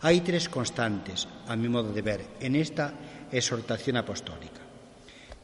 Hay 0.00 0.20
tres 0.20 0.48
constantes, 0.48 1.28
a 1.46 1.54
mi 1.54 1.68
modo 1.68 1.92
de 1.92 2.02
ver, 2.02 2.26
en 2.40 2.56
esta 2.56 2.92
exhortación 3.30 3.96
apostólica, 3.98 4.60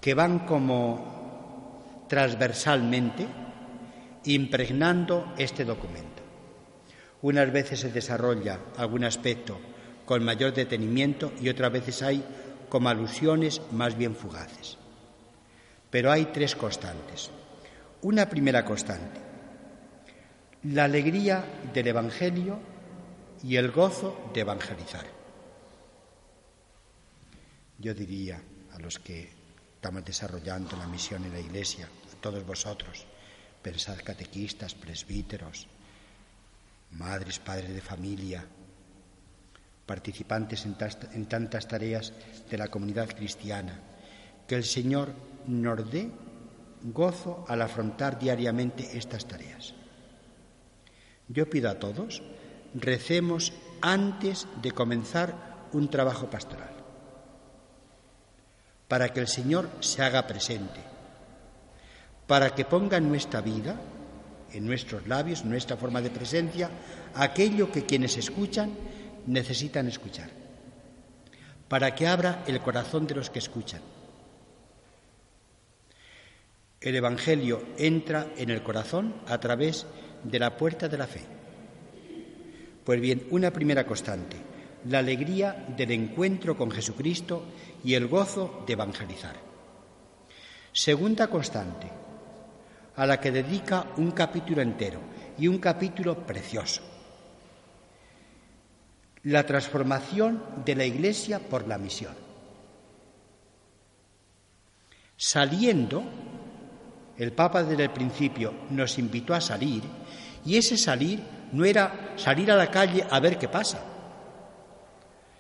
que 0.01 0.15
van 0.15 0.41
como 0.41 2.07
transversalmente, 2.09 3.27
impregnando 4.25 5.33
este 5.39 5.65
documento. 5.65 6.23
Unas 7.23 7.53
veces 7.53 7.81
se 7.81 7.93
desarrolla 7.93 8.59
algún 8.77 9.05
aspecto 9.05 9.61
con 10.05 10.25
mayor 10.25 10.55
detenimiento 10.55 11.33
y 11.41 11.49
otras 11.49 11.71
veces 11.71 12.03
hay 12.03 12.25
como 12.69 12.89
alusiones 12.89 13.63
más 13.71 13.97
bien 13.97 14.17
fugaces. 14.17 14.77
Pero 15.91 16.11
hay 16.11 16.27
tres 16.27 16.55
constantes. 16.55 17.31
Una 18.03 18.29
primera 18.29 18.65
constante, 18.65 19.21
la 20.65 20.85
alegría 20.85 21.45
del 21.73 21.89
Evangelio 21.89 22.59
y 23.43 23.57
el 23.57 23.71
gozo 23.71 24.31
de 24.35 24.41
evangelizar. 24.41 25.07
Yo 27.79 27.95
diría 27.95 28.41
a 28.73 28.79
los 28.79 28.99
que 28.99 29.31
estamos 29.75 30.05
desarrollando 30.05 30.77
la 30.77 30.87
misión 30.87 31.25
en 31.25 31.33
la 31.33 31.41
Iglesia, 31.41 31.89
todos 32.21 32.45
vosotros, 32.45 33.07
pensad 33.63 33.99
catequistas, 34.05 34.75
presbíteros, 34.75 35.69
madres, 36.93 37.39
padres 37.39 37.75
de 37.75 37.81
familia, 37.81 38.45
participantes 39.87 40.67
en 40.67 41.27
tantas 41.27 41.69
tareas 41.69 42.13
de 42.51 42.59
la 42.59 42.69
comunidad 42.69 43.09
cristiana, 43.09 43.81
que 44.47 44.57
el 44.57 44.65
Señor 44.65 45.13
nos 45.47 45.91
dé 45.91 46.11
gozo 46.83 47.45
al 47.49 47.63
afrontar 47.63 48.19
diariamente 48.19 48.97
estas 48.97 49.27
tareas. 49.27 49.75
Yo 51.29 51.49
pido 51.51 51.71
a 51.71 51.79
todos, 51.79 52.23
recemos 52.75 53.53
antes 53.81 54.47
de 54.63 54.73
comenzar 54.73 55.35
un 55.73 55.89
trabajo 55.91 56.31
pastoral 56.31 56.79
para 58.89 59.13
que 59.13 59.21
el 59.21 59.29
Señor 59.29 59.69
se 59.81 60.03
haga 60.03 60.27
presente, 60.27 60.81
para 62.27 62.55
que 62.55 62.65
ponga 62.65 62.97
en 62.97 63.09
nuestra 63.09 63.43
vida, 63.43 63.77
en 64.51 64.67
nuestros 64.67 65.07
labios, 65.07 65.43
en 65.43 65.51
nuestra 65.51 65.77
forma 65.77 66.01
de 66.01 66.11
presencia, 66.11 66.71
aquello 67.15 67.71
que 67.71 67.85
quienes 67.85 68.17
escuchan 68.17 68.73
necesitan 69.27 69.89
escuchar, 69.89 70.31
para 71.69 71.95
que 71.95 72.09
abra 72.09 72.43
el 72.47 72.61
corazón 72.61 73.07
de 73.07 73.15
los 73.15 73.29
que 73.29 73.41
escuchan. 73.41 73.83
El 76.81 76.95
Evangelio 76.95 77.63
entra 77.77 78.29
en 78.37 78.51
el 78.51 78.63
corazón 78.63 79.15
a 79.27 79.39
través 79.39 79.87
de 80.23 80.39
la 80.39 80.57
puerta 80.57 80.89
de 80.89 80.99
la 80.99 81.07
fe. 81.07 81.23
Pues 82.85 83.01
bien, 83.01 83.27
una 83.31 83.53
primera 83.53 83.85
constante, 83.85 84.37
la 84.87 85.01
alegría 85.01 85.67
del 85.77 85.91
encuentro 85.91 86.57
con 86.57 86.71
Jesucristo 86.71 87.45
y 87.83 87.95
el 87.95 88.07
gozo 88.07 88.63
de 88.67 88.75
evangelizar. 88.75 89.37
Segunda 90.73 91.27
constante, 91.27 91.89
a 92.95 93.07
la 93.07 93.21
que 93.21 93.33
dedica 93.33 93.87
un 93.97 94.13
capítulo 94.13 94.63
entero 94.63 95.01
y 95.37 95.49
un 95.49 95.59
capítulo 95.59 96.27
precioso. 96.27 96.83
La 99.25 99.45
transformación 99.45 100.43
de 100.65 100.77
la 100.77 100.85
Iglesia 100.85 101.41
por 101.41 101.67
la 101.67 101.77
misión. 101.77 102.15
Saliendo, 105.17 106.05
el 107.19 107.33
Papa 107.33 107.65
desde 107.65 107.85
el 107.85 107.91
principio 107.91 108.55
nos 108.71 108.97
invitó 108.99 109.35
a 109.35 109.41
salir 109.41 109.83
y 110.45 110.57
ese 110.57 110.79
salir 110.79 111.21
no 111.53 111.65
era 111.65 112.13
salir 112.17 112.51
a 112.53 112.57
la 112.57 112.71
calle 112.71 113.05
a 113.11 113.19
ver 113.19 113.39
qué 113.39 113.49
pasa, 113.49 113.83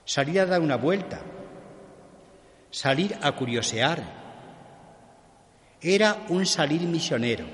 salir 0.05 0.41
a 0.41 0.47
dar 0.47 0.61
una 0.61 0.77
vuelta, 0.77 1.21
salir 2.71 3.17
a 3.23 3.33
curiosear. 3.33 4.19
Era 5.81 6.27
un 6.31 6.45
salir 6.45 6.81
misionero. 6.81 7.47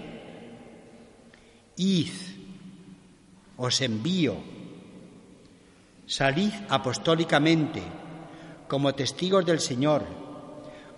Id, 1.76 2.10
os 3.58 3.80
envío, 3.82 4.36
salid 6.06 6.52
apostólicamente 6.70 7.82
como 8.68 8.94
testigos 8.94 9.44
del 9.44 9.60
Señor, 9.60 10.06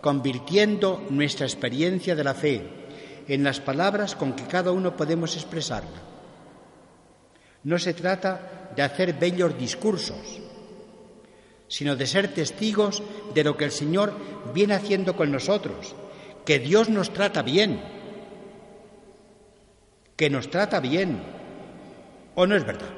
convirtiendo 0.01 1.05
nuestra 1.11 1.47
experiencia 1.47 2.15
de 2.15 2.23
la 2.23 2.35
fe 2.35 2.76
en 3.29 3.45
las 3.45 3.61
palabras 3.61 4.15
con 4.15 4.35
que 4.35 4.45
cada 4.45 4.73
uno 4.73 4.97
podemos 4.97 5.35
expresarla. 5.37 6.03
No 7.65 7.79
se 7.79 7.95
trata 7.95 8.71
de 8.77 8.83
hacer 8.83 9.15
bellos 9.15 9.59
discursos, 9.59 10.41
sino 11.69 11.97
de 11.97 12.07
ser 12.07 12.33
testigos 12.33 13.03
de 13.35 13.45
lo 13.45 13.57
que 13.57 13.65
el 13.65 13.73
Señor 13.73 14.15
viene 14.55 14.75
haciendo 14.75 15.17
con 15.17 15.33
nosotros, 15.33 15.95
que 16.45 16.59
Dios 16.59 16.89
nos 16.89 17.13
trata 17.13 17.43
bien, 17.43 17.81
que 20.17 20.31
nos 20.31 20.49
trata 20.49 20.81
bien, 20.81 21.21
¿o 22.37 22.47
no 22.47 22.55
es 22.55 22.65
verdad? 22.65 22.91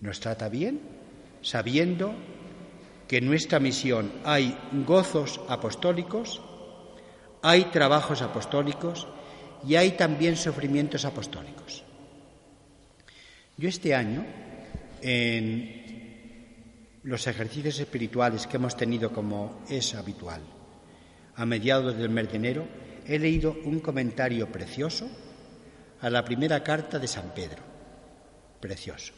Nos 0.00 0.20
trata 0.20 0.48
bien 0.48 0.80
sabiendo 1.42 2.14
que 3.14 3.18
en 3.18 3.26
nuestra 3.26 3.60
misión 3.60 4.10
hay 4.24 4.58
gozos 4.84 5.40
apostólicos, 5.48 6.42
hay 7.42 7.66
trabajos 7.66 8.22
apostólicos 8.22 9.06
y 9.64 9.76
hay 9.76 9.92
también 9.92 10.36
sufrimientos 10.36 11.04
apostólicos. 11.04 11.84
Yo 13.56 13.68
este 13.68 13.94
año, 13.94 14.26
en 15.00 15.84
los 17.04 17.28
ejercicios 17.28 17.78
espirituales 17.78 18.48
que 18.48 18.56
hemos 18.56 18.76
tenido 18.76 19.12
como 19.12 19.62
es 19.68 19.94
habitual, 19.94 20.40
a 21.36 21.46
mediados 21.46 21.96
del 21.96 22.10
mes 22.10 22.32
de 22.32 22.36
enero, 22.36 22.66
he 23.06 23.20
leído 23.20 23.56
un 23.64 23.78
comentario 23.78 24.50
precioso 24.50 25.08
a 26.00 26.10
la 26.10 26.24
primera 26.24 26.64
carta 26.64 26.98
de 26.98 27.06
San 27.06 27.32
Pedro, 27.32 27.62
precioso, 28.58 29.12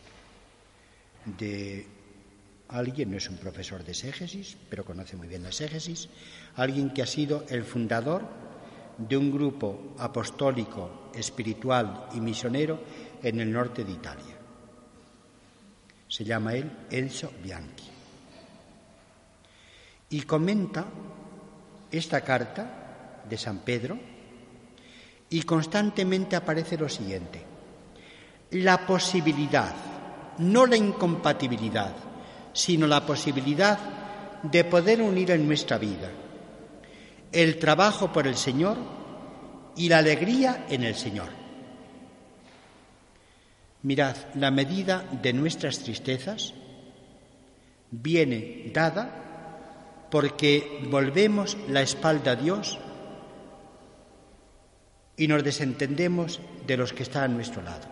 de 1.38 1.95
alguien, 2.68 3.10
no 3.10 3.16
es 3.16 3.28
un 3.28 3.36
profesor 3.36 3.84
de 3.84 3.92
exégesis, 3.92 4.56
pero 4.68 4.84
conoce 4.84 5.16
muy 5.16 5.28
bien 5.28 5.42
la 5.42 5.48
exégesis, 5.48 6.08
alguien 6.56 6.90
que 6.90 7.02
ha 7.02 7.06
sido 7.06 7.44
el 7.48 7.64
fundador 7.64 8.22
de 8.98 9.16
un 9.16 9.30
grupo 9.30 9.94
apostólico, 9.98 11.10
espiritual 11.14 12.08
y 12.14 12.20
misionero 12.20 12.80
en 13.22 13.40
el 13.40 13.52
norte 13.52 13.84
de 13.84 13.92
Italia. 13.92 14.36
Se 16.08 16.24
llama 16.24 16.54
él 16.54 16.70
Enzo 16.90 17.32
Bianchi. 17.42 17.90
Y 20.10 20.22
comenta 20.22 20.84
esta 21.90 22.20
carta 22.22 23.22
de 23.28 23.36
San 23.36 23.58
Pedro 23.58 23.98
y 25.28 25.42
constantemente 25.42 26.36
aparece 26.36 26.78
lo 26.78 26.88
siguiente. 26.88 27.44
la 28.52 28.86
posibilidad, 28.86 29.74
no 30.38 30.66
la 30.66 30.76
incompatibilidad, 30.76 31.92
sino 32.56 32.86
la 32.86 33.04
posibilidad 33.04 33.78
de 34.42 34.64
poder 34.64 35.02
unir 35.02 35.30
en 35.30 35.46
nuestra 35.46 35.76
vida 35.76 36.10
el 37.32 37.58
trabajo 37.58 38.10
por 38.12 38.26
el 38.26 38.34
Señor 38.34 38.78
y 39.76 39.90
la 39.90 39.98
alegría 39.98 40.64
en 40.70 40.84
el 40.84 40.94
Señor. 40.94 41.28
Mirad, 43.82 44.16
la 44.34 44.50
medida 44.50 45.04
de 45.22 45.34
nuestras 45.34 45.80
tristezas 45.80 46.54
viene 47.90 48.70
dada 48.72 50.08
porque 50.10 50.80
volvemos 50.88 51.58
la 51.68 51.82
espalda 51.82 52.32
a 52.32 52.36
Dios 52.36 52.78
y 55.18 55.28
nos 55.28 55.44
desentendemos 55.44 56.40
de 56.66 56.76
los 56.78 56.94
que 56.94 57.02
están 57.02 57.24
a 57.24 57.28
nuestro 57.28 57.60
lado. 57.60 57.86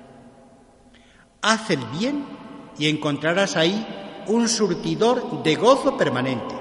Haz 1.42 1.68
el 1.70 1.84
bien 1.98 2.24
y 2.78 2.88
encontrarás 2.88 3.56
ahí 3.56 3.86
un 4.28 4.48
surtidor 4.48 5.42
de 5.42 5.54
gozo 5.56 5.96
permanente. 5.96 6.54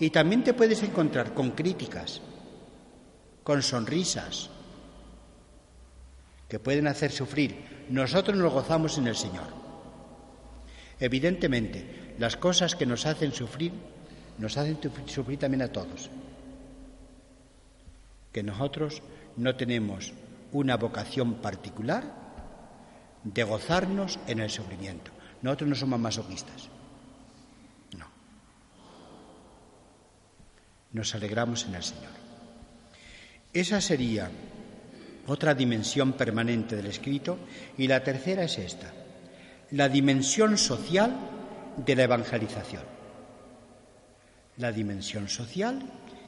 Y 0.00 0.10
también 0.10 0.44
te 0.44 0.54
puedes 0.54 0.82
encontrar 0.82 1.34
con 1.34 1.50
críticas, 1.50 2.20
con 3.42 3.62
sonrisas, 3.62 4.50
que 6.48 6.58
pueden 6.58 6.86
hacer 6.86 7.10
sufrir. 7.10 7.86
Nosotros 7.90 8.36
nos 8.36 8.52
gozamos 8.52 8.96
en 8.98 9.08
el 9.08 9.16
Señor. 9.16 9.46
Evidentemente, 11.00 12.14
las 12.18 12.36
cosas 12.36 12.74
que 12.74 12.86
nos 12.86 13.06
hacen 13.06 13.32
sufrir, 13.32 13.72
nos 14.38 14.56
hacen 14.56 14.78
sufrir 15.06 15.38
también 15.38 15.62
a 15.62 15.72
todos. 15.72 16.10
Que 18.32 18.42
nosotros 18.42 19.02
no 19.36 19.56
tenemos 19.56 20.12
una 20.52 20.76
vocación 20.76 21.34
particular 21.34 22.04
de 23.24 23.42
gozarnos 23.44 24.18
en 24.26 24.40
el 24.40 24.50
sufrimiento. 24.50 25.10
Nosotros 25.42 25.68
no 25.68 25.74
somos 25.74 26.00
masoquistas. 26.00 26.68
No. 27.96 28.06
Nos 30.92 31.14
alegramos 31.14 31.64
en 31.66 31.74
el 31.74 31.82
Señor. 31.82 32.12
Esa 33.52 33.80
sería 33.80 34.30
otra 35.26 35.54
dimensión 35.54 36.14
permanente 36.14 36.76
del 36.76 36.86
escrito 36.86 37.38
y 37.76 37.86
la 37.86 38.02
tercera 38.02 38.44
es 38.44 38.58
esta, 38.58 38.92
la 39.72 39.88
dimensión 39.88 40.56
social 40.58 41.14
de 41.76 41.96
la 41.96 42.04
evangelización. 42.04 42.82
La 44.56 44.72
dimensión 44.72 45.28
social 45.28 45.80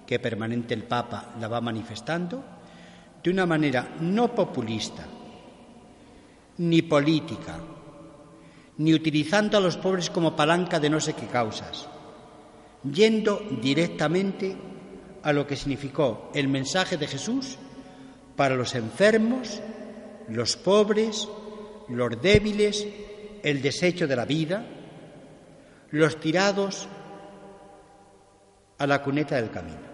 que 0.06 0.18
permanente 0.18 0.74
el 0.74 0.84
Papa 0.84 1.34
la 1.40 1.48
va 1.48 1.60
manifestando 1.60 2.44
de 3.22 3.30
una 3.30 3.46
manera 3.46 3.96
no 4.00 4.34
populista, 4.34 5.06
ni 6.58 6.82
política, 6.82 7.58
ni 8.80 8.94
utilizando 8.94 9.58
a 9.58 9.60
los 9.60 9.76
pobres 9.76 10.08
como 10.08 10.34
palanca 10.34 10.80
de 10.80 10.88
no 10.88 11.00
sé 11.00 11.12
qué 11.12 11.26
causas, 11.26 11.86
yendo 12.82 13.38
directamente 13.60 14.56
a 15.22 15.34
lo 15.34 15.46
que 15.46 15.54
significó 15.54 16.30
el 16.34 16.48
mensaje 16.48 16.96
de 16.96 17.06
Jesús 17.06 17.58
para 18.36 18.54
los 18.54 18.74
enfermos, 18.74 19.60
los 20.28 20.56
pobres, 20.56 21.28
los 21.90 22.22
débiles, 22.22 22.86
el 23.42 23.60
desecho 23.60 24.06
de 24.06 24.16
la 24.16 24.24
vida, 24.24 24.64
los 25.90 26.18
tirados 26.18 26.88
a 28.78 28.86
la 28.86 29.02
cuneta 29.02 29.36
del 29.36 29.50
camino. 29.50 29.90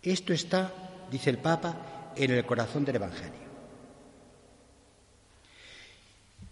Esto 0.00 0.32
está, 0.32 0.72
dice 1.10 1.28
el 1.28 1.36
Papa, 1.36 2.14
en 2.16 2.30
el 2.30 2.46
corazón 2.46 2.82
del 2.86 2.96
Evangelio. 2.96 3.51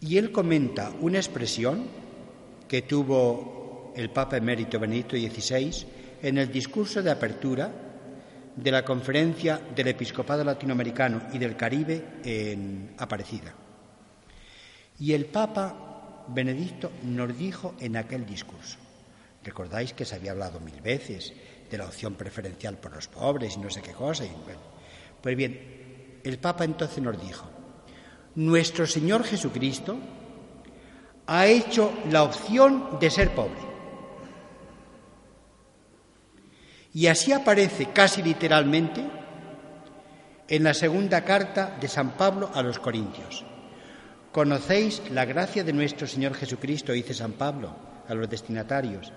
Y 0.01 0.17
él 0.17 0.33
comenta 0.33 0.93
una 1.01 1.19
expresión 1.19 1.87
que 2.67 2.83
tuvo 2.83 3.93
el 3.95 4.11
Papa 4.11 4.39
emérito 4.39 4.79
Benedicto 4.79 5.17
XVI 5.17 5.87
en 6.23 6.39
el 6.39 6.51
discurso 6.51 7.03
de 7.03 7.11
apertura 7.11 7.71
de 8.57 8.71
la 8.71 8.85
conferencia 8.85 9.61
del 9.75 9.89
Episcopado 9.89 10.43
Latinoamericano 10.45 11.23
y 11.33 11.39
del 11.39 11.57
Caribe 11.57 12.05
en 12.25 12.95
Aparecida. 12.99 13.55
Y 14.99 15.13
el 15.13 15.27
Papa 15.27 16.25
Benedicto 16.29 16.93
nos 17.03 17.37
dijo 17.37 17.75
en 17.81 17.97
aquel 17.97 18.25
discurso, 18.25 18.79
recordáis 19.45 19.93
que 19.93 20.05
se 20.05 20.15
había 20.15 20.33
hablado 20.33 20.61
mil 20.61 20.81
veces 20.81 21.33
de 21.71 21.79
la 21.79 21.87
opción 21.87 22.15
preferencial 22.15 22.77
por 22.79 22.95
los 22.95 23.09
pobres 23.09 23.57
y 23.57 23.61
no 23.61 23.71
sé 23.71 23.83
qué 23.83 23.93
cosa, 23.93 24.25
pues 25.21 25.37
bien, 25.37 26.21
el 26.25 26.39
Papa 26.39 26.65
entonces 26.65 27.03
nos 27.03 27.21
dijo, 27.21 27.49
nuestro 28.35 28.87
Señor 28.87 29.25
Jesucristo 29.25 29.99
ha 31.27 31.47
hecho 31.47 31.93
la 32.11 32.23
opción 32.23 32.99
de 33.01 33.11
ser 33.11 33.35
pobre. 33.35 33.71
Y 36.93 37.07
así 37.07 37.33
aparece 37.33 37.87
casi 37.87 38.23
literalmente 38.23 39.05
en 40.49 40.65
la 40.65 40.75
segunda 40.75 41.25
carta 41.25 41.77
de 41.81 41.87
San 41.87 42.17
Pablo 42.17 42.51
a 42.53 42.63
los 42.63 42.81
Corintios. 42.81 43.45
Conocéis 44.33 45.03
la 45.11 45.25
gracia 45.25 45.63
de 45.63 45.73
nuestro 45.73 46.07
Señor 46.07 46.35
Jesucristo, 46.35 46.93
dice 46.93 47.15
San 47.15 47.33
Pablo 47.33 47.75
a 48.09 48.15
los 48.15 48.29
destinatarios, 48.29 49.13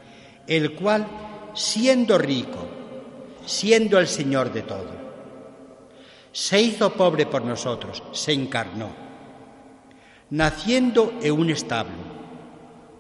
el 0.46 0.76
cual, 0.76 1.08
siendo 1.56 2.18
rico, 2.18 2.68
siendo 3.46 3.98
el 3.98 4.08
Señor 4.08 4.54
de 4.54 4.62
todo, 4.62 5.04
se 6.32 6.62
hizo 6.62 6.94
pobre 6.94 7.26
por 7.26 7.44
nosotros, 7.44 8.04
se 8.12 8.34
encarnó, 8.34 9.03
naciendo 10.34 11.14
en 11.22 11.32
un 11.34 11.52
establo, 11.52 11.94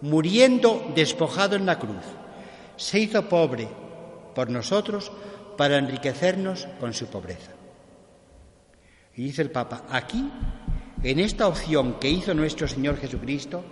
muriendo 0.01 0.91
despojado 0.93 1.55
en 1.55 1.65
la 1.65 1.79
cruz, 1.79 2.05
se 2.75 2.99
hizo 2.99 3.27
pobre 3.27 3.67
por 4.35 4.51
nosotros 4.51 5.11
para 5.57 5.79
enriquecernos 5.79 6.67
con 6.79 6.93
su 6.93 7.07
pobreza. 7.07 7.51
Y 9.15 9.23
dice 9.23 9.41
el 9.41 9.49
Papa, 9.49 9.81
aquí, 9.89 10.29
en 11.01 11.19
esta 11.19 11.47
opción 11.47 11.95
que 11.99 12.11
hizo 12.11 12.35
nuestro 12.35 12.67
Señor 12.67 12.97
Jesucristo, 12.97 13.63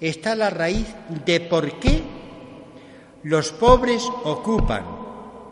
está 0.00 0.34
la 0.34 0.50
raíz 0.50 0.92
de 1.24 1.38
por 1.38 1.78
qué 1.78 2.02
los 3.22 3.52
pobres 3.52 4.02
ocupan 4.24 4.84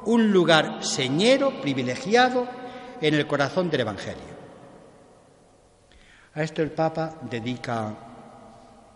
un 0.05 0.33
lugar 0.33 0.85
señero, 0.85 1.61
privilegiado, 1.61 2.49
en 3.01 3.15
el 3.15 3.29
corazón 3.29 3.71
del 3.71 3.83
Evangelio. 3.83 4.32
A 6.35 6.43
esto 6.43 6.63
el 6.63 6.71
Papa 6.71 7.21
dedica 7.31 7.95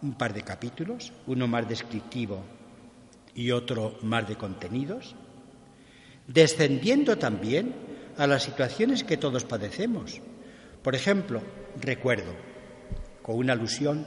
un 0.01 0.15
par 0.15 0.33
de 0.33 0.41
capítulos, 0.41 1.13
uno 1.27 1.47
más 1.47 1.69
descriptivo 1.69 2.41
y 3.35 3.51
otro 3.51 3.99
más 4.03 4.27
de 4.27 4.37
contenidos, 4.37 5.15
descendiendo 6.27 7.19
también 7.19 7.75
a 8.17 8.27
las 8.27 8.45
situaciones 8.45 9.05
que 9.05 9.19
todos 9.19 9.45
padecemos. 9.45 10.23
Por 10.83 10.95
ejemplo, 10.95 11.43
recuerdo, 11.79 12.33
con 13.21 13.37
una 13.37 13.53
alusión 13.53 14.07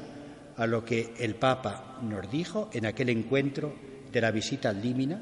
a 0.58 0.66
lo 0.66 0.84
que 0.84 1.14
el 1.20 1.36
Papa 1.36 2.00
nos 2.02 2.32
dijo 2.32 2.70
en 2.74 2.88
aquel 2.88 3.10
encuentro 3.10 3.76
de 4.12 4.22
la 4.22 4.32
visita 4.32 4.70
al 4.70 4.82
Límina 4.82 5.22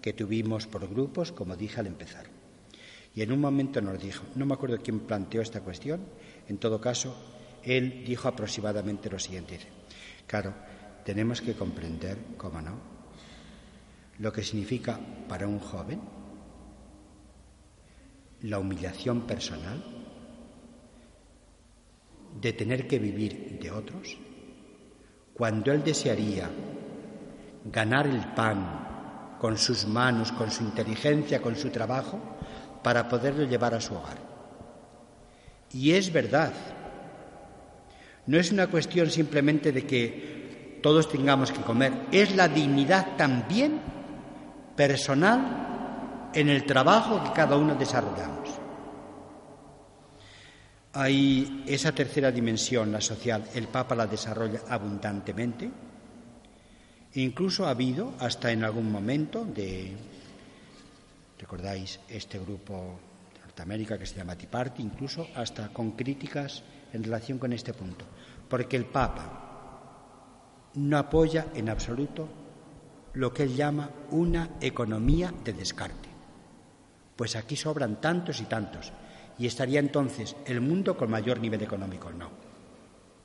que 0.00 0.14
tuvimos 0.14 0.66
por 0.66 0.88
grupos, 0.88 1.32
como 1.32 1.54
dije 1.54 1.80
al 1.80 1.86
empezar. 1.86 2.24
Y 3.14 3.22
en 3.22 3.32
un 3.32 3.40
momento 3.40 3.82
nos 3.82 4.00
dijo, 4.00 4.24
no 4.36 4.46
me 4.46 4.54
acuerdo 4.54 4.78
quién 4.82 5.00
planteó 5.00 5.42
esta 5.42 5.60
cuestión, 5.60 6.00
en 6.50 6.58
todo 6.58 6.80
caso, 6.80 7.14
él 7.62 8.02
dijo 8.04 8.26
aproximadamente 8.26 9.08
lo 9.08 9.20
siguiente. 9.20 9.60
claro, 10.26 10.52
tenemos 11.04 11.40
que 11.40 11.54
comprender, 11.54 12.18
cómo 12.36 12.60
no, 12.60 12.76
lo 14.18 14.32
que 14.32 14.42
significa 14.42 14.98
para 15.28 15.46
un 15.46 15.60
joven 15.60 16.00
la 18.42 18.58
humillación 18.58 19.22
personal 19.22 19.82
de 22.40 22.52
tener 22.52 22.88
que 22.88 22.98
vivir 22.98 23.58
de 23.60 23.70
otros, 23.70 24.16
cuando 25.32 25.70
él 25.72 25.84
desearía 25.84 26.50
ganar 27.64 28.08
el 28.08 28.24
pan 28.34 29.36
con 29.38 29.56
sus 29.56 29.86
manos, 29.86 30.32
con 30.32 30.50
su 30.50 30.64
inteligencia, 30.64 31.40
con 31.40 31.54
su 31.54 31.70
trabajo, 31.70 32.18
para 32.82 33.08
poderlo 33.08 33.44
llevar 33.44 33.74
a 33.74 33.80
su 33.80 33.94
hogar. 33.94 34.29
Y 35.72 35.92
es 35.92 36.12
verdad, 36.12 36.52
no 38.26 38.38
es 38.38 38.52
una 38.52 38.66
cuestión 38.66 39.10
simplemente 39.10 39.72
de 39.72 39.86
que 39.86 40.78
todos 40.82 41.08
tengamos 41.08 41.52
que 41.52 41.60
comer, 41.60 41.92
es 42.10 42.34
la 42.34 42.48
dignidad 42.48 43.16
también 43.16 43.80
personal 44.76 46.30
en 46.34 46.48
el 46.48 46.64
trabajo 46.64 47.22
que 47.22 47.32
cada 47.32 47.56
uno 47.56 47.74
desarrollamos. 47.74 48.48
Hay 50.92 51.64
esa 51.66 51.92
tercera 51.92 52.32
dimensión, 52.32 52.90
la 52.90 53.00
social, 53.00 53.44
el 53.54 53.68
Papa 53.68 53.94
la 53.94 54.06
desarrolla 54.06 54.62
abundantemente. 54.68 55.70
Incluso 57.14 57.66
ha 57.66 57.70
habido, 57.70 58.14
hasta 58.18 58.50
en 58.50 58.64
algún 58.64 58.90
momento, 58.90 59.44
de, 59.44 59.92
recordáis, 61.38 62.00
este 62.08 62.38
grupo 62.38 62.98
América 63.62 63.98
que 63.98 64.06
se 64.06 64.16
llama 64.16 64.36
Tea 64.36 64.74
incluso 64.78 65.28
hasta 65.34 65.72
con 65.72 65.92
críticas 65.92 66.62
en 66.92 67.04
relación 67.04 67.38
con 67.38 67.52
este 67.52 67.72
punto, 67.72 68.04
porque 68.48 68.76
el 68.76 68.86
Papa 68.86 70.70
no 70.74 70.98
apoya 70.98 71.46
en 71.54 71.68
absoluto 71.68 72.28
lo 73.14 73.32
que 73.32 73.42
él 73.42 73.56
llama 73.56 73.90
una 74.10 74.50
economía 74.60 75.32
de 75.44 75.52
descarte. 75.52 76.08
Pues 77.16 77.36
aquí 77.36 77.56
sobran 77.56 78.00
tantos 78.00 78.40
y 78.40 78.44
tantos, 78.44 78.92
y 79.38 79.46
estaría 79.46 79.80
entonces 79.80 80.36
el 80.46 80.60
mundo 80.60 80.96
con 80.96 81.10
mayor 81.10 81.40
nivel 81.40 81.62
económico. 81.62 82.10
No, 82.10 82.30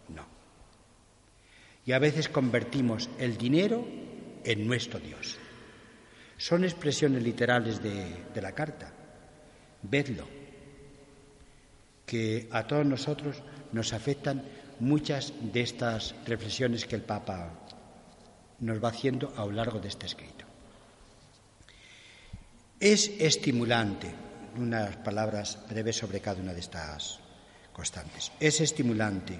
no. 0.09 0.25
Y 1.85 1.91
a 1.91 1.99
veces 1.99 2.29
convertimos 2.29 3.09
el 3.19 3.37
dinero 3.37 3.85
en 4.43 4.67
nuestro 4.67 4.99
Dios. 4.99 5.37
Son 6.37 6.63
expresiones 6.63 7.23
literales 7.23 7.81
de 7.81 8.41
la 8.41 8.51
carta. 8.51 8.91
Vedlo, 9.89 10.27
que 12.05 12.47
a 12.51 12.67
todos 12.67 12.85
nosotros 12.85 13.41
nos 13.71 13.93
afectan 13.93 14.43
muchas 14.79 15.33
de 15.53 15.61
estas 15.61 16.15
reflexiones 16.25 16.85
que 16.85 16.95
el 16.95 17.01
Papa 17.01 17.51
nos 18.59 18.83
va 18.83 18.89
haciendo 18.89 19.33
a 19.35 19.45
lo 19.45 19.51
largo 19.51 19.79
de 19.79 19.89
este 19.89 20.05
escrito. 20.05 20.45
Es 22.79 23.09
estimulante, 23.19 24.13
unas 24.57 24.95
palabras 24.97 25.59
breves 25.69 25.97
sobre 25.97 26.19
cada 26.21 26.41
una 26.41 26.53
de 26.53 26.59
estas 26.59 27.19
constantes, 27.73 28.31
es 28.39 28.61
estimulante 28.61 29.39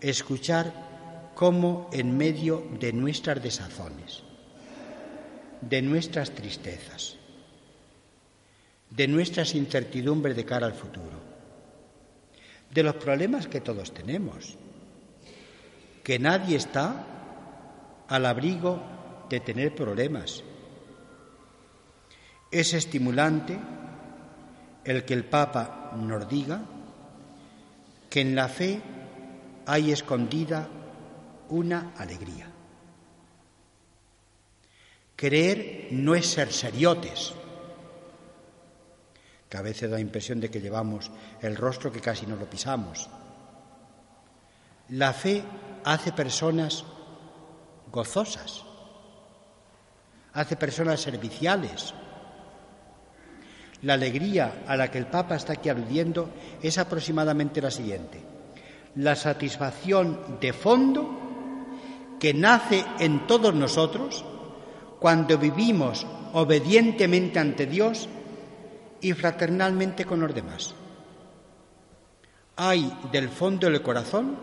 escuchar 0.00 0.72
cómo 1.34 1.88
en 1.92 2.16
medio 2.16 2.66
de 2.80 2.92
nuestras 2.92 3.42
desazones, 3.42 4.22
de 5.60 5.82
nuestras 5.82 6.30
tristezas, 6.32 7.16
de 8.94 9.08
nuestras 9.08 9.54
incertidumbres 9.54 10.36
de 10.36 10.44
cara 10.44 10.66
al 10.66 10.74
futuro, 10.74 11.18
de 12.70 12.82
los 12.82 12.96
problemas 12.96 13.46
que 13.46 13.60
todos 13.60 13.92
tenemos, 13.94 14.56
que 16.02 16.18
nadie 16.18 16.56
está 16.56 17.06
al 18.08 18.26
abrigo 18.26 18.82
de 19.30 19.40
tener 19.40 19.74
problemas. 19.74 20.42
Es 22.50 22.74
estimulante 22.74 23.58
el 24.84 25.04
que 25.04 25.14
el 25.14 25.24
Papa 25.24 25.92
nos 25.96 26.28
diga 26.28 26.60
que 28.10 28.20
en 28.20 28.34
la 28.34 28.48
fe 28.48 28.82
hay 29.64 29.90
escondida 29.90 30.68
una 31.48 31.94
alegría. 31.96 32.50
Creer 35.16 35.88
no 35.92 36.14
es 36.14 36.26
ser 36.26 36.52
seriotes, 36.52 37.32
que 39.52 39.58
a 39.58 39.68
veces 39.68 39.90
da 39.90 40.00
impresión 40.00 40.40
de 40.40 40.48
que 40.48 40.62
llevamos 40.62 41.10
el 41.42 41.56
rostro 41.56 41.92
que 41.92 42.00
casi 42.00 42.24
no 42.24 42.36
lo 42.36 42.48
pisamos. 42.48 43.10
La 44.88 45.12
fe 45.12 45.44
hace 45.84 46.10
personas 46.12 46.86
gozosas, 47.92 48.64
hace 50.32 50.56
personas 50.56 51.02
serviciales. 51.02 51.92
La 53.82 53.92
alegría 53.92 54.64
a 54.66 54.74
la 54.74 54.90
que 54.90 54.96
el 54.96 55.08
Papa 55.08 55.36
está 55.36 55.52
aquí 55.52 55.68
aludiendo 55.68 56.30
es 56.62 56.78
aproximadamente 56.78 57.60
la 57.60 57.70
siguiente. 57.70 58.22
La 58.94 59.16
satisfacción 59.16 60.38
de 60.40 60.54
fondo 60.54 62.16
que 62.18 62.32
nace 62.32 62.86
en 63.00 63.26
todos 63.26 63.52
nosotros 63.52 64.24
cuando 64.98 65.36
vivimos 65.36 66.06
obedientemente 66.32 67.38
ante 67.38 67.66
Dios 67.66 68.08
y 69.02 69.12
fraternalmente 69.12 70.06
con 70.06 70.20
los 70.20 70.34
demás. 70.34 70.74
Hay 72.56 72.92
del 73.10 73.28
fondo 73.28 73.68
del 73.68 73.82
corazón 73.82 74.36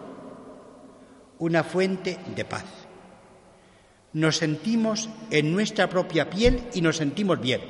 una 1.39 1.63
fuente 1.63 2.19
de 2.35 2.45
paz. 2.45 2.65
Nos 4.13 4.37
sentimos 4.37 5.09
en 5.31 5.53
nuestra 5.53 5.87
propia 5.87 6.29
piel 6.29 6.63
y 6.73 6.81
nos 6.81 6.97
sentimos 6.97 7.39
bien. 7.39 7.61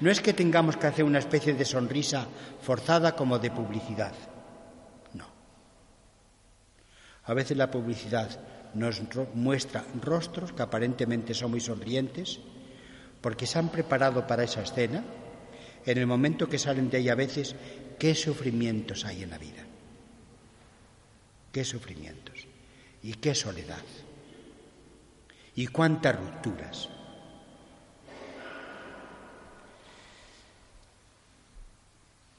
No 0.00 0.10
es 0.10 0.20
que 0.20 0.32
tengamos 0.32 0.76
que 0.76 0.86
hacer 0.86 1.04
una 1.04 1.18
especie 1.18 1.54
de 1.54 1.64
sonrisa 1.64 2.26
forzada 2.62 3.16
como 3.16 3.38
de 3.38 3.50
publicidad. 3.50 4.12
No. 5.12 5.26
A 7.24 7.34
veces 7.34 7.56
la 7.56 7.70
publicidad 7.70 8.28
nos 8.74 9.02
muestra 9.34 9.84
rostros 10.00 10.52
que 10.52 10.62
aparentemente 10.62 11.34
son 11.34 11.50
muy 11.50 11.60
sonrientes, 11.60 12.40
porque 13.20 13.46
se 13.46 13.58
han 13.58 13.68
preparado 13.68 14.26
para 14.26 14.44
esa 14.44 14.62
escena, 14.62 15.04
en 15.84 15.98
el 15.98 16.06
momento 16.06 16.48
que 16.48 16.58
salen 16.58 16.90
de 16.90 16.98
ahí 16.98 17.08
a 17.08 17.14
veces, 17.14 17.54
qué 17.98 18.14
sufrimientos 18.14 19.04
hay 19.04 19.22
en 19.22 19.30
la 19.30 19.38
vida, 19.38 19.64
qué 21.52 21.64
sufrimientos 21.64 22.46
y 23.02 23.14
qué 23.14 23.34
soledad 23.34 23.82
y 25.54 25.66
cuántas 25.66 26.18
rupturas. 26.18 26.88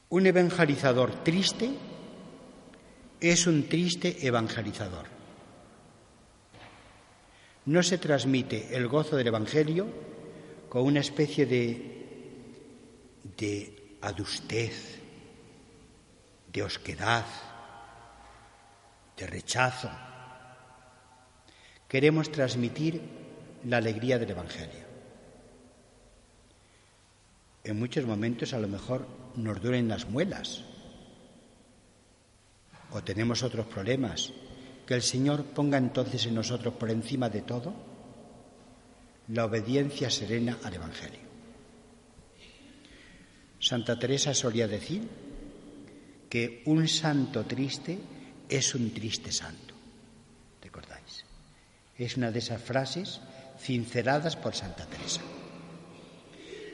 Un 0.10 0.26
evangelizador 0.26 1.24
triste 1.24 1.70
es 3.22 3.48
un 3.48 3.70
triste 3.70 4.26
evangelizador. 4.26 5.06
No 7.66 7.84
se 7.84 8.00
transmite 8.00 8.76
el 8.76 8.88
gozo 8.88 9.16
del 9.16 9.28
Evangelio 9.28 10.11
con 10.72 10.84
una 10.84 11.02
especie 11.02 11.46
de, 11.46 13.20
de 13.36 13.98
adustez, 14.00 15.00
de 16.48 16.64
osquedad, 16.64 17.26
de 19.18 19.28
rechazo. 19.28 19.92
Queremos 21.90 22.32
transmitir 22.32 23.02
la 23.66 23.78
alegría 23.84 24.18
del 24.18 24.30
Evangelio. 24.30 24.86
En 27.66 27.78
muchos 27.78 28.06
momentos 28.06 28.54
a 28.54 28.60
lo 28.60 28.70
mejor 28.70 29.06
nos 29.36 29.62
duelen 29.62 29.90
las 29.90 30.08
muelas 30.08 30.64
o 32.92 33.04
tenemos 33.04 33.44
otros 33.44 33.66
problemas. 33.66 34.32
Que 34.88 34.94
el 34.94 35.02
Señor 35.02 35.44
ponga 35.44 35.78
entonces 35.78 36.26
en 36.28 36.36
nosotros 36.36 36.76
por 36.76 36.90
encima 36.90 37.28
de 37.28 37.42
todo 37.42 37.91
la 39.32 39.46
obediencia 39.46 40.10
serena 40.10 40.58
al 40.64 40.74
Evangelio. 40.74 41.22
Santa 43.60 43.98
Teresa 43.98 44.34
solía 44.34 44.68
decir 44.68 45.08
que 46.30 46.64
un 46.66 46.88
santo 46.88 47.46
triste 47.46 47.98
es 48.50 48.76
un 48.76 48.94
triste 48.94 49.32
santo. 49.32 49.74
¿Recordáis? 50.62 51.24
Es 51.98 52.18
una 52.18 52.32
de 52.32 52.40
esas 52.40 52.62
frases 52.62 53.22
cinceladas 53.60 54.36
por 54.36 54.56
Santa 54.56 54.86
Teresa, 54.86 55.22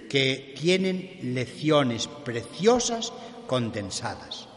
que 0.10 0.56
tienen 0.58 1.36
lecciones 1.36 2.08
preciosas 2.08 3.12
condensadas. 3.46 4.48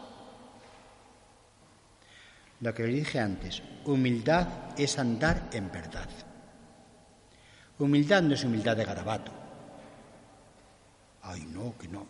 Lo 2.61 2.73
que 2.73 2.83
le 2.83 2.93
dije 2.93 3.19
antes, 3.19 3.61
humildad 3.85 4.47
es 4.77 4.97
andar 4.97 5.49
en 5.51 5.71
verdad. 5.71 6.09
Humildad 7.81 8.21
no 8.21 8.35
es 8.35 8.43
humildad 8.43 8.77
de 8.77 8.85
garabato. 8.85 9.31
Ay, 11.23 11.47
no, 11.49 11.75
que 11.79 11.87
no. 11.87 12.05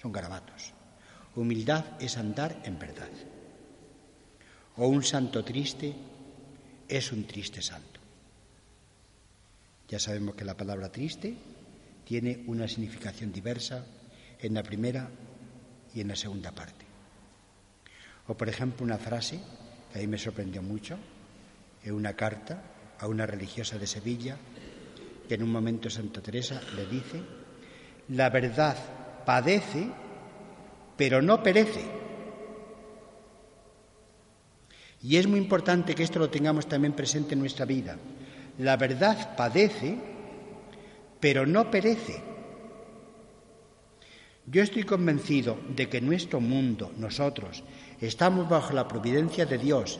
Son 0.00 0.10
garabatos. 0.10 0.72
Humildad 1.36 1.84
es 2.00 2.16
andar 2.16 2.60
en 2.64 2.76
verdad. 2.76 3.08
O 4.78 4.88
un 4.88 5.04
santo 5.04 5.44
triste 5.44 5.94
es 6.88 7.12
un 7.12 7.24
triste 7.24 7.62
santo. 7.62 8.00
Ya 9.86 10.00
sabemos 10.00 10.34
que 10.34 10.44
la 10.44 10.56
palabra 10.56 10.90
triste 10.90 11.36
tiene 12.04 12.42
una 12.48 12.66
significación 12.66 13.32
diversa 13.32 13.86
en 14.40 14.54
la 14.54 14.64
primera 14.64 15.08
y 15.94 16.00
en 16.00 16.08
la 16.08 16.16
segunda 16.16 16.50
parte. 16.50 16.84
O 18.26 18.36
por 18.36 18.48
ejemplo 18.48 18.84
una 18.84 18.98
frase 18.98 19.38
que 19.92 20.00
a 20.00 20.02
mí 20.02 20.08
me 20.08 20.18
sorprendió 20.18 20.62
mucho 20.62 20.98
en 21.84 21.94
una 21.94 22.14
carta 22.14 22.71
a 23.02 23.08
una 23.08 23.26
religiosa 23.26 23.78
de 23.78 23.86
Sevilla, 23.88 24.36
que 25.28 25.34
en 25.34 25.42
un 25.42 25.50
momento 25.50 25.90
Santa 25.90 26.22
Teresa 26.22 26.62
le 26.76 26.86
dice, 26.86 27.20
la 28.10 28.30
verdad 28.30 28.76
padece, 29.26 29.90
pero 30.96 31.20
no 31.20 31.42
perece. 31.42 31.82
Y 35.02 35.16
es 35.16 35.26
muy 35.26 35.40
importante 35.40 35.96
que 35.96 36.04
esto 36.04 36.20
lo 36.20 36.30
tengamos 36.30 36.68
también 36.68 36.92
presente 36.92 37.34
en 37.34 37.40
nuestra 37.40 37.66
vida. 37.66 37.96
La 38.58 38.76
verdad 38.76 39.34
padece, 39.36 39.96
pero 41.18 41.44
no 41.44 41.72
perece. 41.72 42.22
Yo 44.46 44.62
estoy 44.62 44.84
convencido 44.84 45.58
de 45.74 45.88
que 45.88 46.00
nuestro 46.00 46.40
mundo, 46.40 46.92
nosotros, 46.98 47.64
estamos 48.00 48.48
bajo 48.48 48.72
la 48.74 48.86
providencia 48.86 49.44
de 49.44 49.58
Dios 49.58 49.98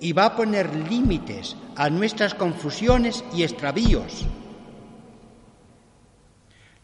y 0.00 0.12
va 0.12 0.26
a 0.26 0.36
poner 0.36 0.74
límites 0.74 1.56
a 1.74 1.88
nuestras 1.90 2.34
confusiones 2.34 3.24
y 3.34 3.42
extravíos. 3.42 4.24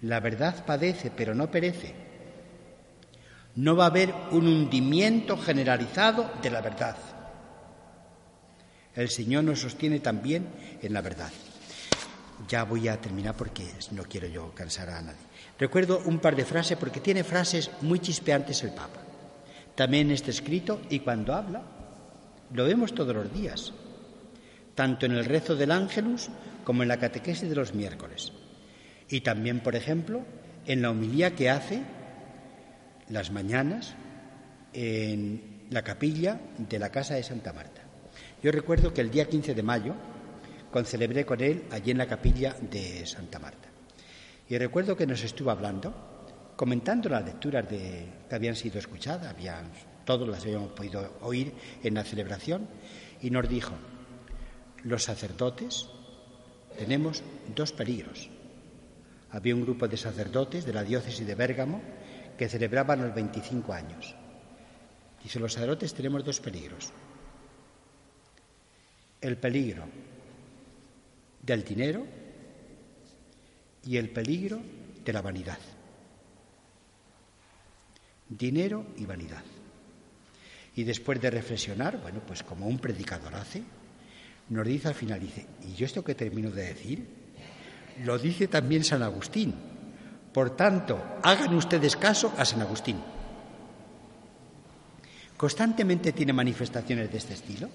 La 0.03 0.20
verdad 0.20 0.64
padece, 0.64 1.11
pero 1.11 1.35
no 1.35 1.51
perece. 1.51 1.94
No 3.55 3.77
va 3.77 3.85
a 3.85 3.88
haber 3.88 4.14
un 4.31 4.46
hundimiento 4.46 5.37
generalizado 5.37 6.31
de 6.42 6.51
la 6.51 6.61
verdad. 6.61 6.96
El 8.94 9.09
Señor 9.09 9.44
nos 9.44 9.61
sostiene 9.61 10.01
también 10.01 10.48
en 10.81 10.92
la 10.92 11.03
verdad. 11.03 11.31
Ya 12.48 12.64
voy 12.64 12.88
a 12.88 13.01
terminar 13.01 13.37
porque 13.37 13.64
no 13.92 14.03
quiero 14.05 14.27
yo 14.27 14.53
cansar 14.55 14.90
a 14.90 15.03
nadie. 15.03 15.20
Recuerdo 15.59 16.03
un 16.07 16.18
par 16.18 16.35
de 16.35 16.44
frases 16.44 16.77
porque 16.77 17.01
tiene 17.01 17.25
frases 17.25 17.70
muy 17.83 18.01
chispeantes 18.01 18.62
el 18.64 18.70
Papa. 18.70 19.01
También 19.75 20.11
está 20.11 20.31
escrito 20.31 20.81
y 20.90 21.01
cuando 21.01 21.35
habla 21.35 21.62
lo 22.52 22.64
vemos 22.64 22.94
todos 22.94 23.14
los 23.14 23.32
días, 23.32 23.72
tanto 24.74 25.06
en 25.06 25.12
el 25.12 25.24
rezo 25.24 25.56
del 25.56 25.70
ángelus 25.70 26.28
como 26.64 26.82
en 26.82 26.88
la 26.88 26.98
catequesis 26.98 27.48
de 27.48 27.56
los 27.56 27.74
miércoles. 27.74 28.32
Y 29.08 29.20
también, 29.20 29.60
por 29.60 29.76
ejemplo, 29.76 30.22
en 30.66 30.82
la 30.82 30.90
homilía 30.90 31.34
que 31.34 31.50
hace 31.50 31.82
las 33.08 33.30
mañanas 33.30 33.94
en 34.72 35.66
la 35.70 35.82
capilla 35.82 36.40
de 36.56 36.78
la 36.78 36.90
casa 36.90 37.14
de 37.14 37.22
Santa 37.22 37.52
Marta. 37.52 37.82
Yo 38.42 38.50
recuerdo 38.52 38.92
que 38.92 39.00
el 39.00 39.10
día 39.10 39.28
15 39.28 39.54
de 39.54 39.62
mayo 39.62 39.94
concelebré 40.70 41.24
con 41.24 41.40
él 41.40 41.64
allí 41.70 41.90
en 41.90 41.98
la 41.98 42.06
capilla 42.06 42.56
de 42.60 43.06
Santa 43.06 43.38
Marta. 43.38 43.68
Y 44.48 44.58
recuerdo 44.58 44.96
que 44.96 45.06
nos 45.06 45.22
estuvo 45.22 45.50
hablando, 45.50 45.94
comentando 46.56 47.08
las 47.08 47.24
lecturas 47.24 47.68
de, 47.68 48.06
que 48.28 48.34
habían 48.34 48.56
sido 48.56 48.78
escuchadas, 48.78 49.26
habían, 49.26 49.70
todos 50.04 50.28
las 50.28 50.42
habíamos 50.42 50.72
podido 50.72 51.12
oír 51.22 51.52
en 51.82 51.94
la 51.94 52.04
celebración, 52.04 52.68
y 53.20 53.30
nos 53.30 53.48
dijo, 53.48 53.72
los 54.84 55.04
sacerdotes 55.04 55.88
tenemos 56.78 57.22
dos 57.54 57.72
peligros. 57.72 58.28
Había 59.30 59.54
un 59.54 59.62
grupo 59.62 59.88
de 59.88 59.96
sacerdotes 59.96 60.64
de 60.64 60.72
la 60.72 60.82
diócesis 60.82 61.26
de 61.26 61.34
Bérgamo 61.34 61.80
que 62.36 62.48
celebraban 62.48 63.02
los 63.02 63.14
25 63.14 63.72
años. 63.72 64.14
Dice, 65.22 65.38
los 65.38 65.52
sacerdotes 65.52 65.94
tenemos 65.94 66.24
dos 66.24 66.40
peligros 66.40 66.92
el 69.22 69.36
peligro 69.36 69.84
del 71.40 71.64
dinero 71.64 72.04
y 73.84 73.96
el 73.96 74.10
peligro 74.10 74.60
de 75.04 75.12
la 75.12 75.22
vanidad. 75.22 75.58
Dinero 78.28 78.86
y 78.96 79.06
vanidad. 79.06 79.44
Y 80.74 80.85
después 80.85 81.20
de 81.20 81.30
reflexionar, 81.30 82.00
bueno, 82.00 82.20
pues 82.26 82.42
como 82.42 82.66
un 82.66 82.78
predicador 82.78 83.35
hace, 83.35 83.62
nos 84.48 84.66
dice 84.66 84.88
al 84.88 84.94
final, 84.94 85.20
dice, 85.20 85.46
¿y 85.62 85.74
yo 85.74 85.87
esto 85.87 86.02
que 86.02 86.14
termino 86.14 86.50
de 86.50 86.66
decir? 86.66 87.06
Lo 88.04 88.18
dice 88.18 88.48
también 88.48 88.85
San 88.85 89.02
Agustín. 89.02 89.54
Por 90.32 90.56
tanto, 90.56 91.02
hagan 91.22 91.54
ustedes 91.54 91.96
caso 91.96 92.32
a 92.38 92.44
San 92.44 92.62
Agustín. 92.62 92.98
Constantemente 95.37 96.12
tiene 96.12 96.32
manifestaciones 96.32 97.11
de 97.11 97.18
este 97.18 97.35
estilo. 97.35 97.68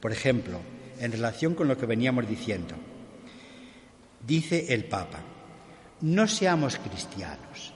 Por 0.00 0.12
ejemplo, 0.12 0.60
en 0.98 1.12
relación 1.12 1.54
con 1.54 1.68
lo 1.68 1.76
que 1.76 1.86
veníamos 1.86 2.28
diciendo, 2.28 2.74
dice 4.26 4.72
el 4.74 4.84
Papa, 4.86 5.20
no 6.00 6.26
seamos 6.26 6.76
cristianos 6.78 7.72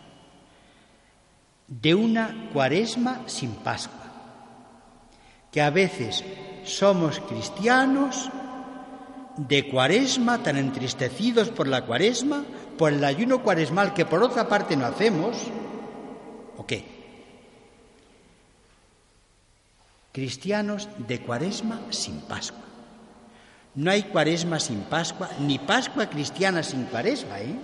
de 1.66 1.94
una 1.94 2.50
cuaresma 2.52 3.22
sin 3.26 3.54
Pascua, 3.56 3.99
que 5.50 5.60
a 5.60 5.70
veces 5.70 6.24
somos 6.64 7.20
cristianos 7.20 8.30
de 9.36 9.68
cuaresma 9.68 10.42
tan 10.42 10.56
entristecidos 10.56 11.48
por 11.48 11.66
la 11.66 11.86
cuaresma, 11.86 12.44
por 12.76 12.92
el 12.92 13.04
ayuno 13.04 13.42
cuaresmal 13.42 13.94
que 13.94 14.04
por 14.04 14.22
otra 14.22 14.48
parte 14.48 14.76
no 14.76 14.86
hacemos, 14.86 15.36
¿o 16.56 16.66
qué? 16.66 16.84
Cristianos 20.12 20.88
de 20.98 21.20
cuaresma 21.20 21.80
sin 21.90 22.20
Pascua. 22.20 22.64
No 23.74 23.90
hay 23.90 24.02
cuaresma 24.02 24.58
sin 24.58 24.80
Pascua, 24.82 25.30
ni 25.40 25.58
Pascua 25.58 26.10
cristiana 26.10 26.62
sin 26.62 26.84
cuaresma, 26.84 27.40
¿eh? 27.40 27.54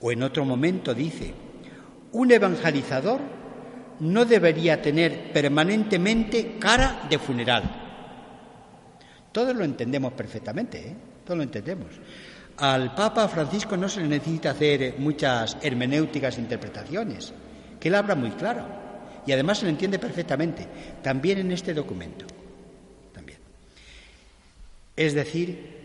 O 0.00 0.10
en 0.12 0.22
otro 0.22 0.44
momento 0.44 0.94
dice, 0.94 1.34
un 2.12 2.30
evangelizador 2.30 3.20
no 4.00 4.24
debería 4.24 4.80
tener 4.80 5.32
permanentemente 5.32 6.56
cara 6.58 7.06
de 7.08 7.18
funeral. 7.18 7.62
Todos 9.30 9.54
lo 9.54 9.64
entendemos 9.64 10.12
perfectamente, 10.12 10.88
¿eh? 10.88 10.96
Todos 11.24 11.38
lo 11.38 11.44
entendemos. 11.44 11.88
Al 12.58 12.94
Papa 12.94 13.28
Francisco 13.28 13.76
no 13.76 13.88
se 13.88 14.00
le 14.00 14.08
necesita 14.08 14.50
hacer 14.50 14.96
muchas 14.98 15.56
hermenéuticas 15.62 16.38
interpretaciones, 16.38 17.32
que 17.80 17.88
él 17.88 17.94
habla 17.94 18.14
muy 18.14 18.30
claro 18.32 18.66
y 19.26 19.32
además 19.32 19.58
se 19.58 19.64
lo 19.64 19.70
entiende 19.70 19.98
perfectamente, 19.98 20.66
también 21.02 21.38
en 21.38 21.52
este 21.52 21.72
documento. 21.72 22.26
También. 23.12 23.38
Es 24.96 25.14
decir, 25.14 25.80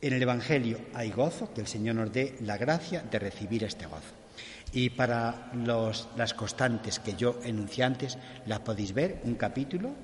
en 0.00 0.12
el 0.12 0.22
Evangelio 0.22 0.78
hay 0.94 1.10
gozo, 1.10 1.52
que 1.52 1.62
el 1.62 1.66
Señor 1.66 1.96
nos 1.96 2.12
dé 2.12 2.36
la 2.40 2.56
gracia 2.56 3.02
de 3.02 3.18
recibir 3.18 3.64
este 3.64 3.86
gozo. 3.86 4.14
Y 4.76 4.90
para 4.90 5.50
las 5.64 6.34
constantes 6.34 6.98
que 6.98 7.16
yo 7.16 7.40
enuncié 7.42 7.82
antes, 7.82 8.18
las 8.44 8.60
podéis 8.60 8.92
ver, 8.92 9.22
un 9.24 9.34
capítulo 9.36 9.94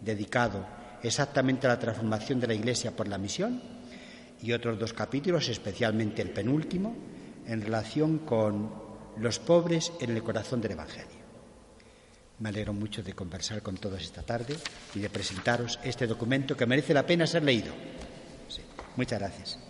dedicado 0.00 0.64
exactamente 1.02 1.66
a 1.66 1.70
la 1.70 1.80
transformación 1.80 2.38
de 2.38 2.46
la 2.46 2.54
Iglesia 2.54 2.94
por 2.94 3.08
la 3.08 3.18
misión 3.18 3.60
y 4.40 4.52
otros 4.52 4.78
dos 4.78 4.92
capítulos, 4.92 5.48
especialmente 5.48 6.22
el 6.22 6.30
penúltimo, 6.30 6.94
en 7.48 7.60
relación 7.60 8.18
con 8.18 8.70
los 9.16 9.40
pobres 9.40 9.90
en 9.98 10.10
el 10.10 10.22
corazón 10.22 10.60
del 10.60 10.78
Evangelio. 10.78 11.24
Me 12.38 12.50
alegro 12.50 12.72
mucho 12.72 13.02
de 13.02 13.14
conversar 13.14 13.62
con 13.62 13.78
todos 13.78 14.00
esta 14.00 14.22
tarde 14.22 14.54
y 14.94 15.00
de 15.00 15.10
presentaros 15.10 15.80
este 15.82 16.06
documento 16.06 16.56
que 16.56 16.66
merece 16.66 16.94
la 16.94 17.04
pena 17.04 17.26
ser 17.26 17.42
leído. 17.42 17.72
muchas 18.94 19.18
gracias. 19.18 19.63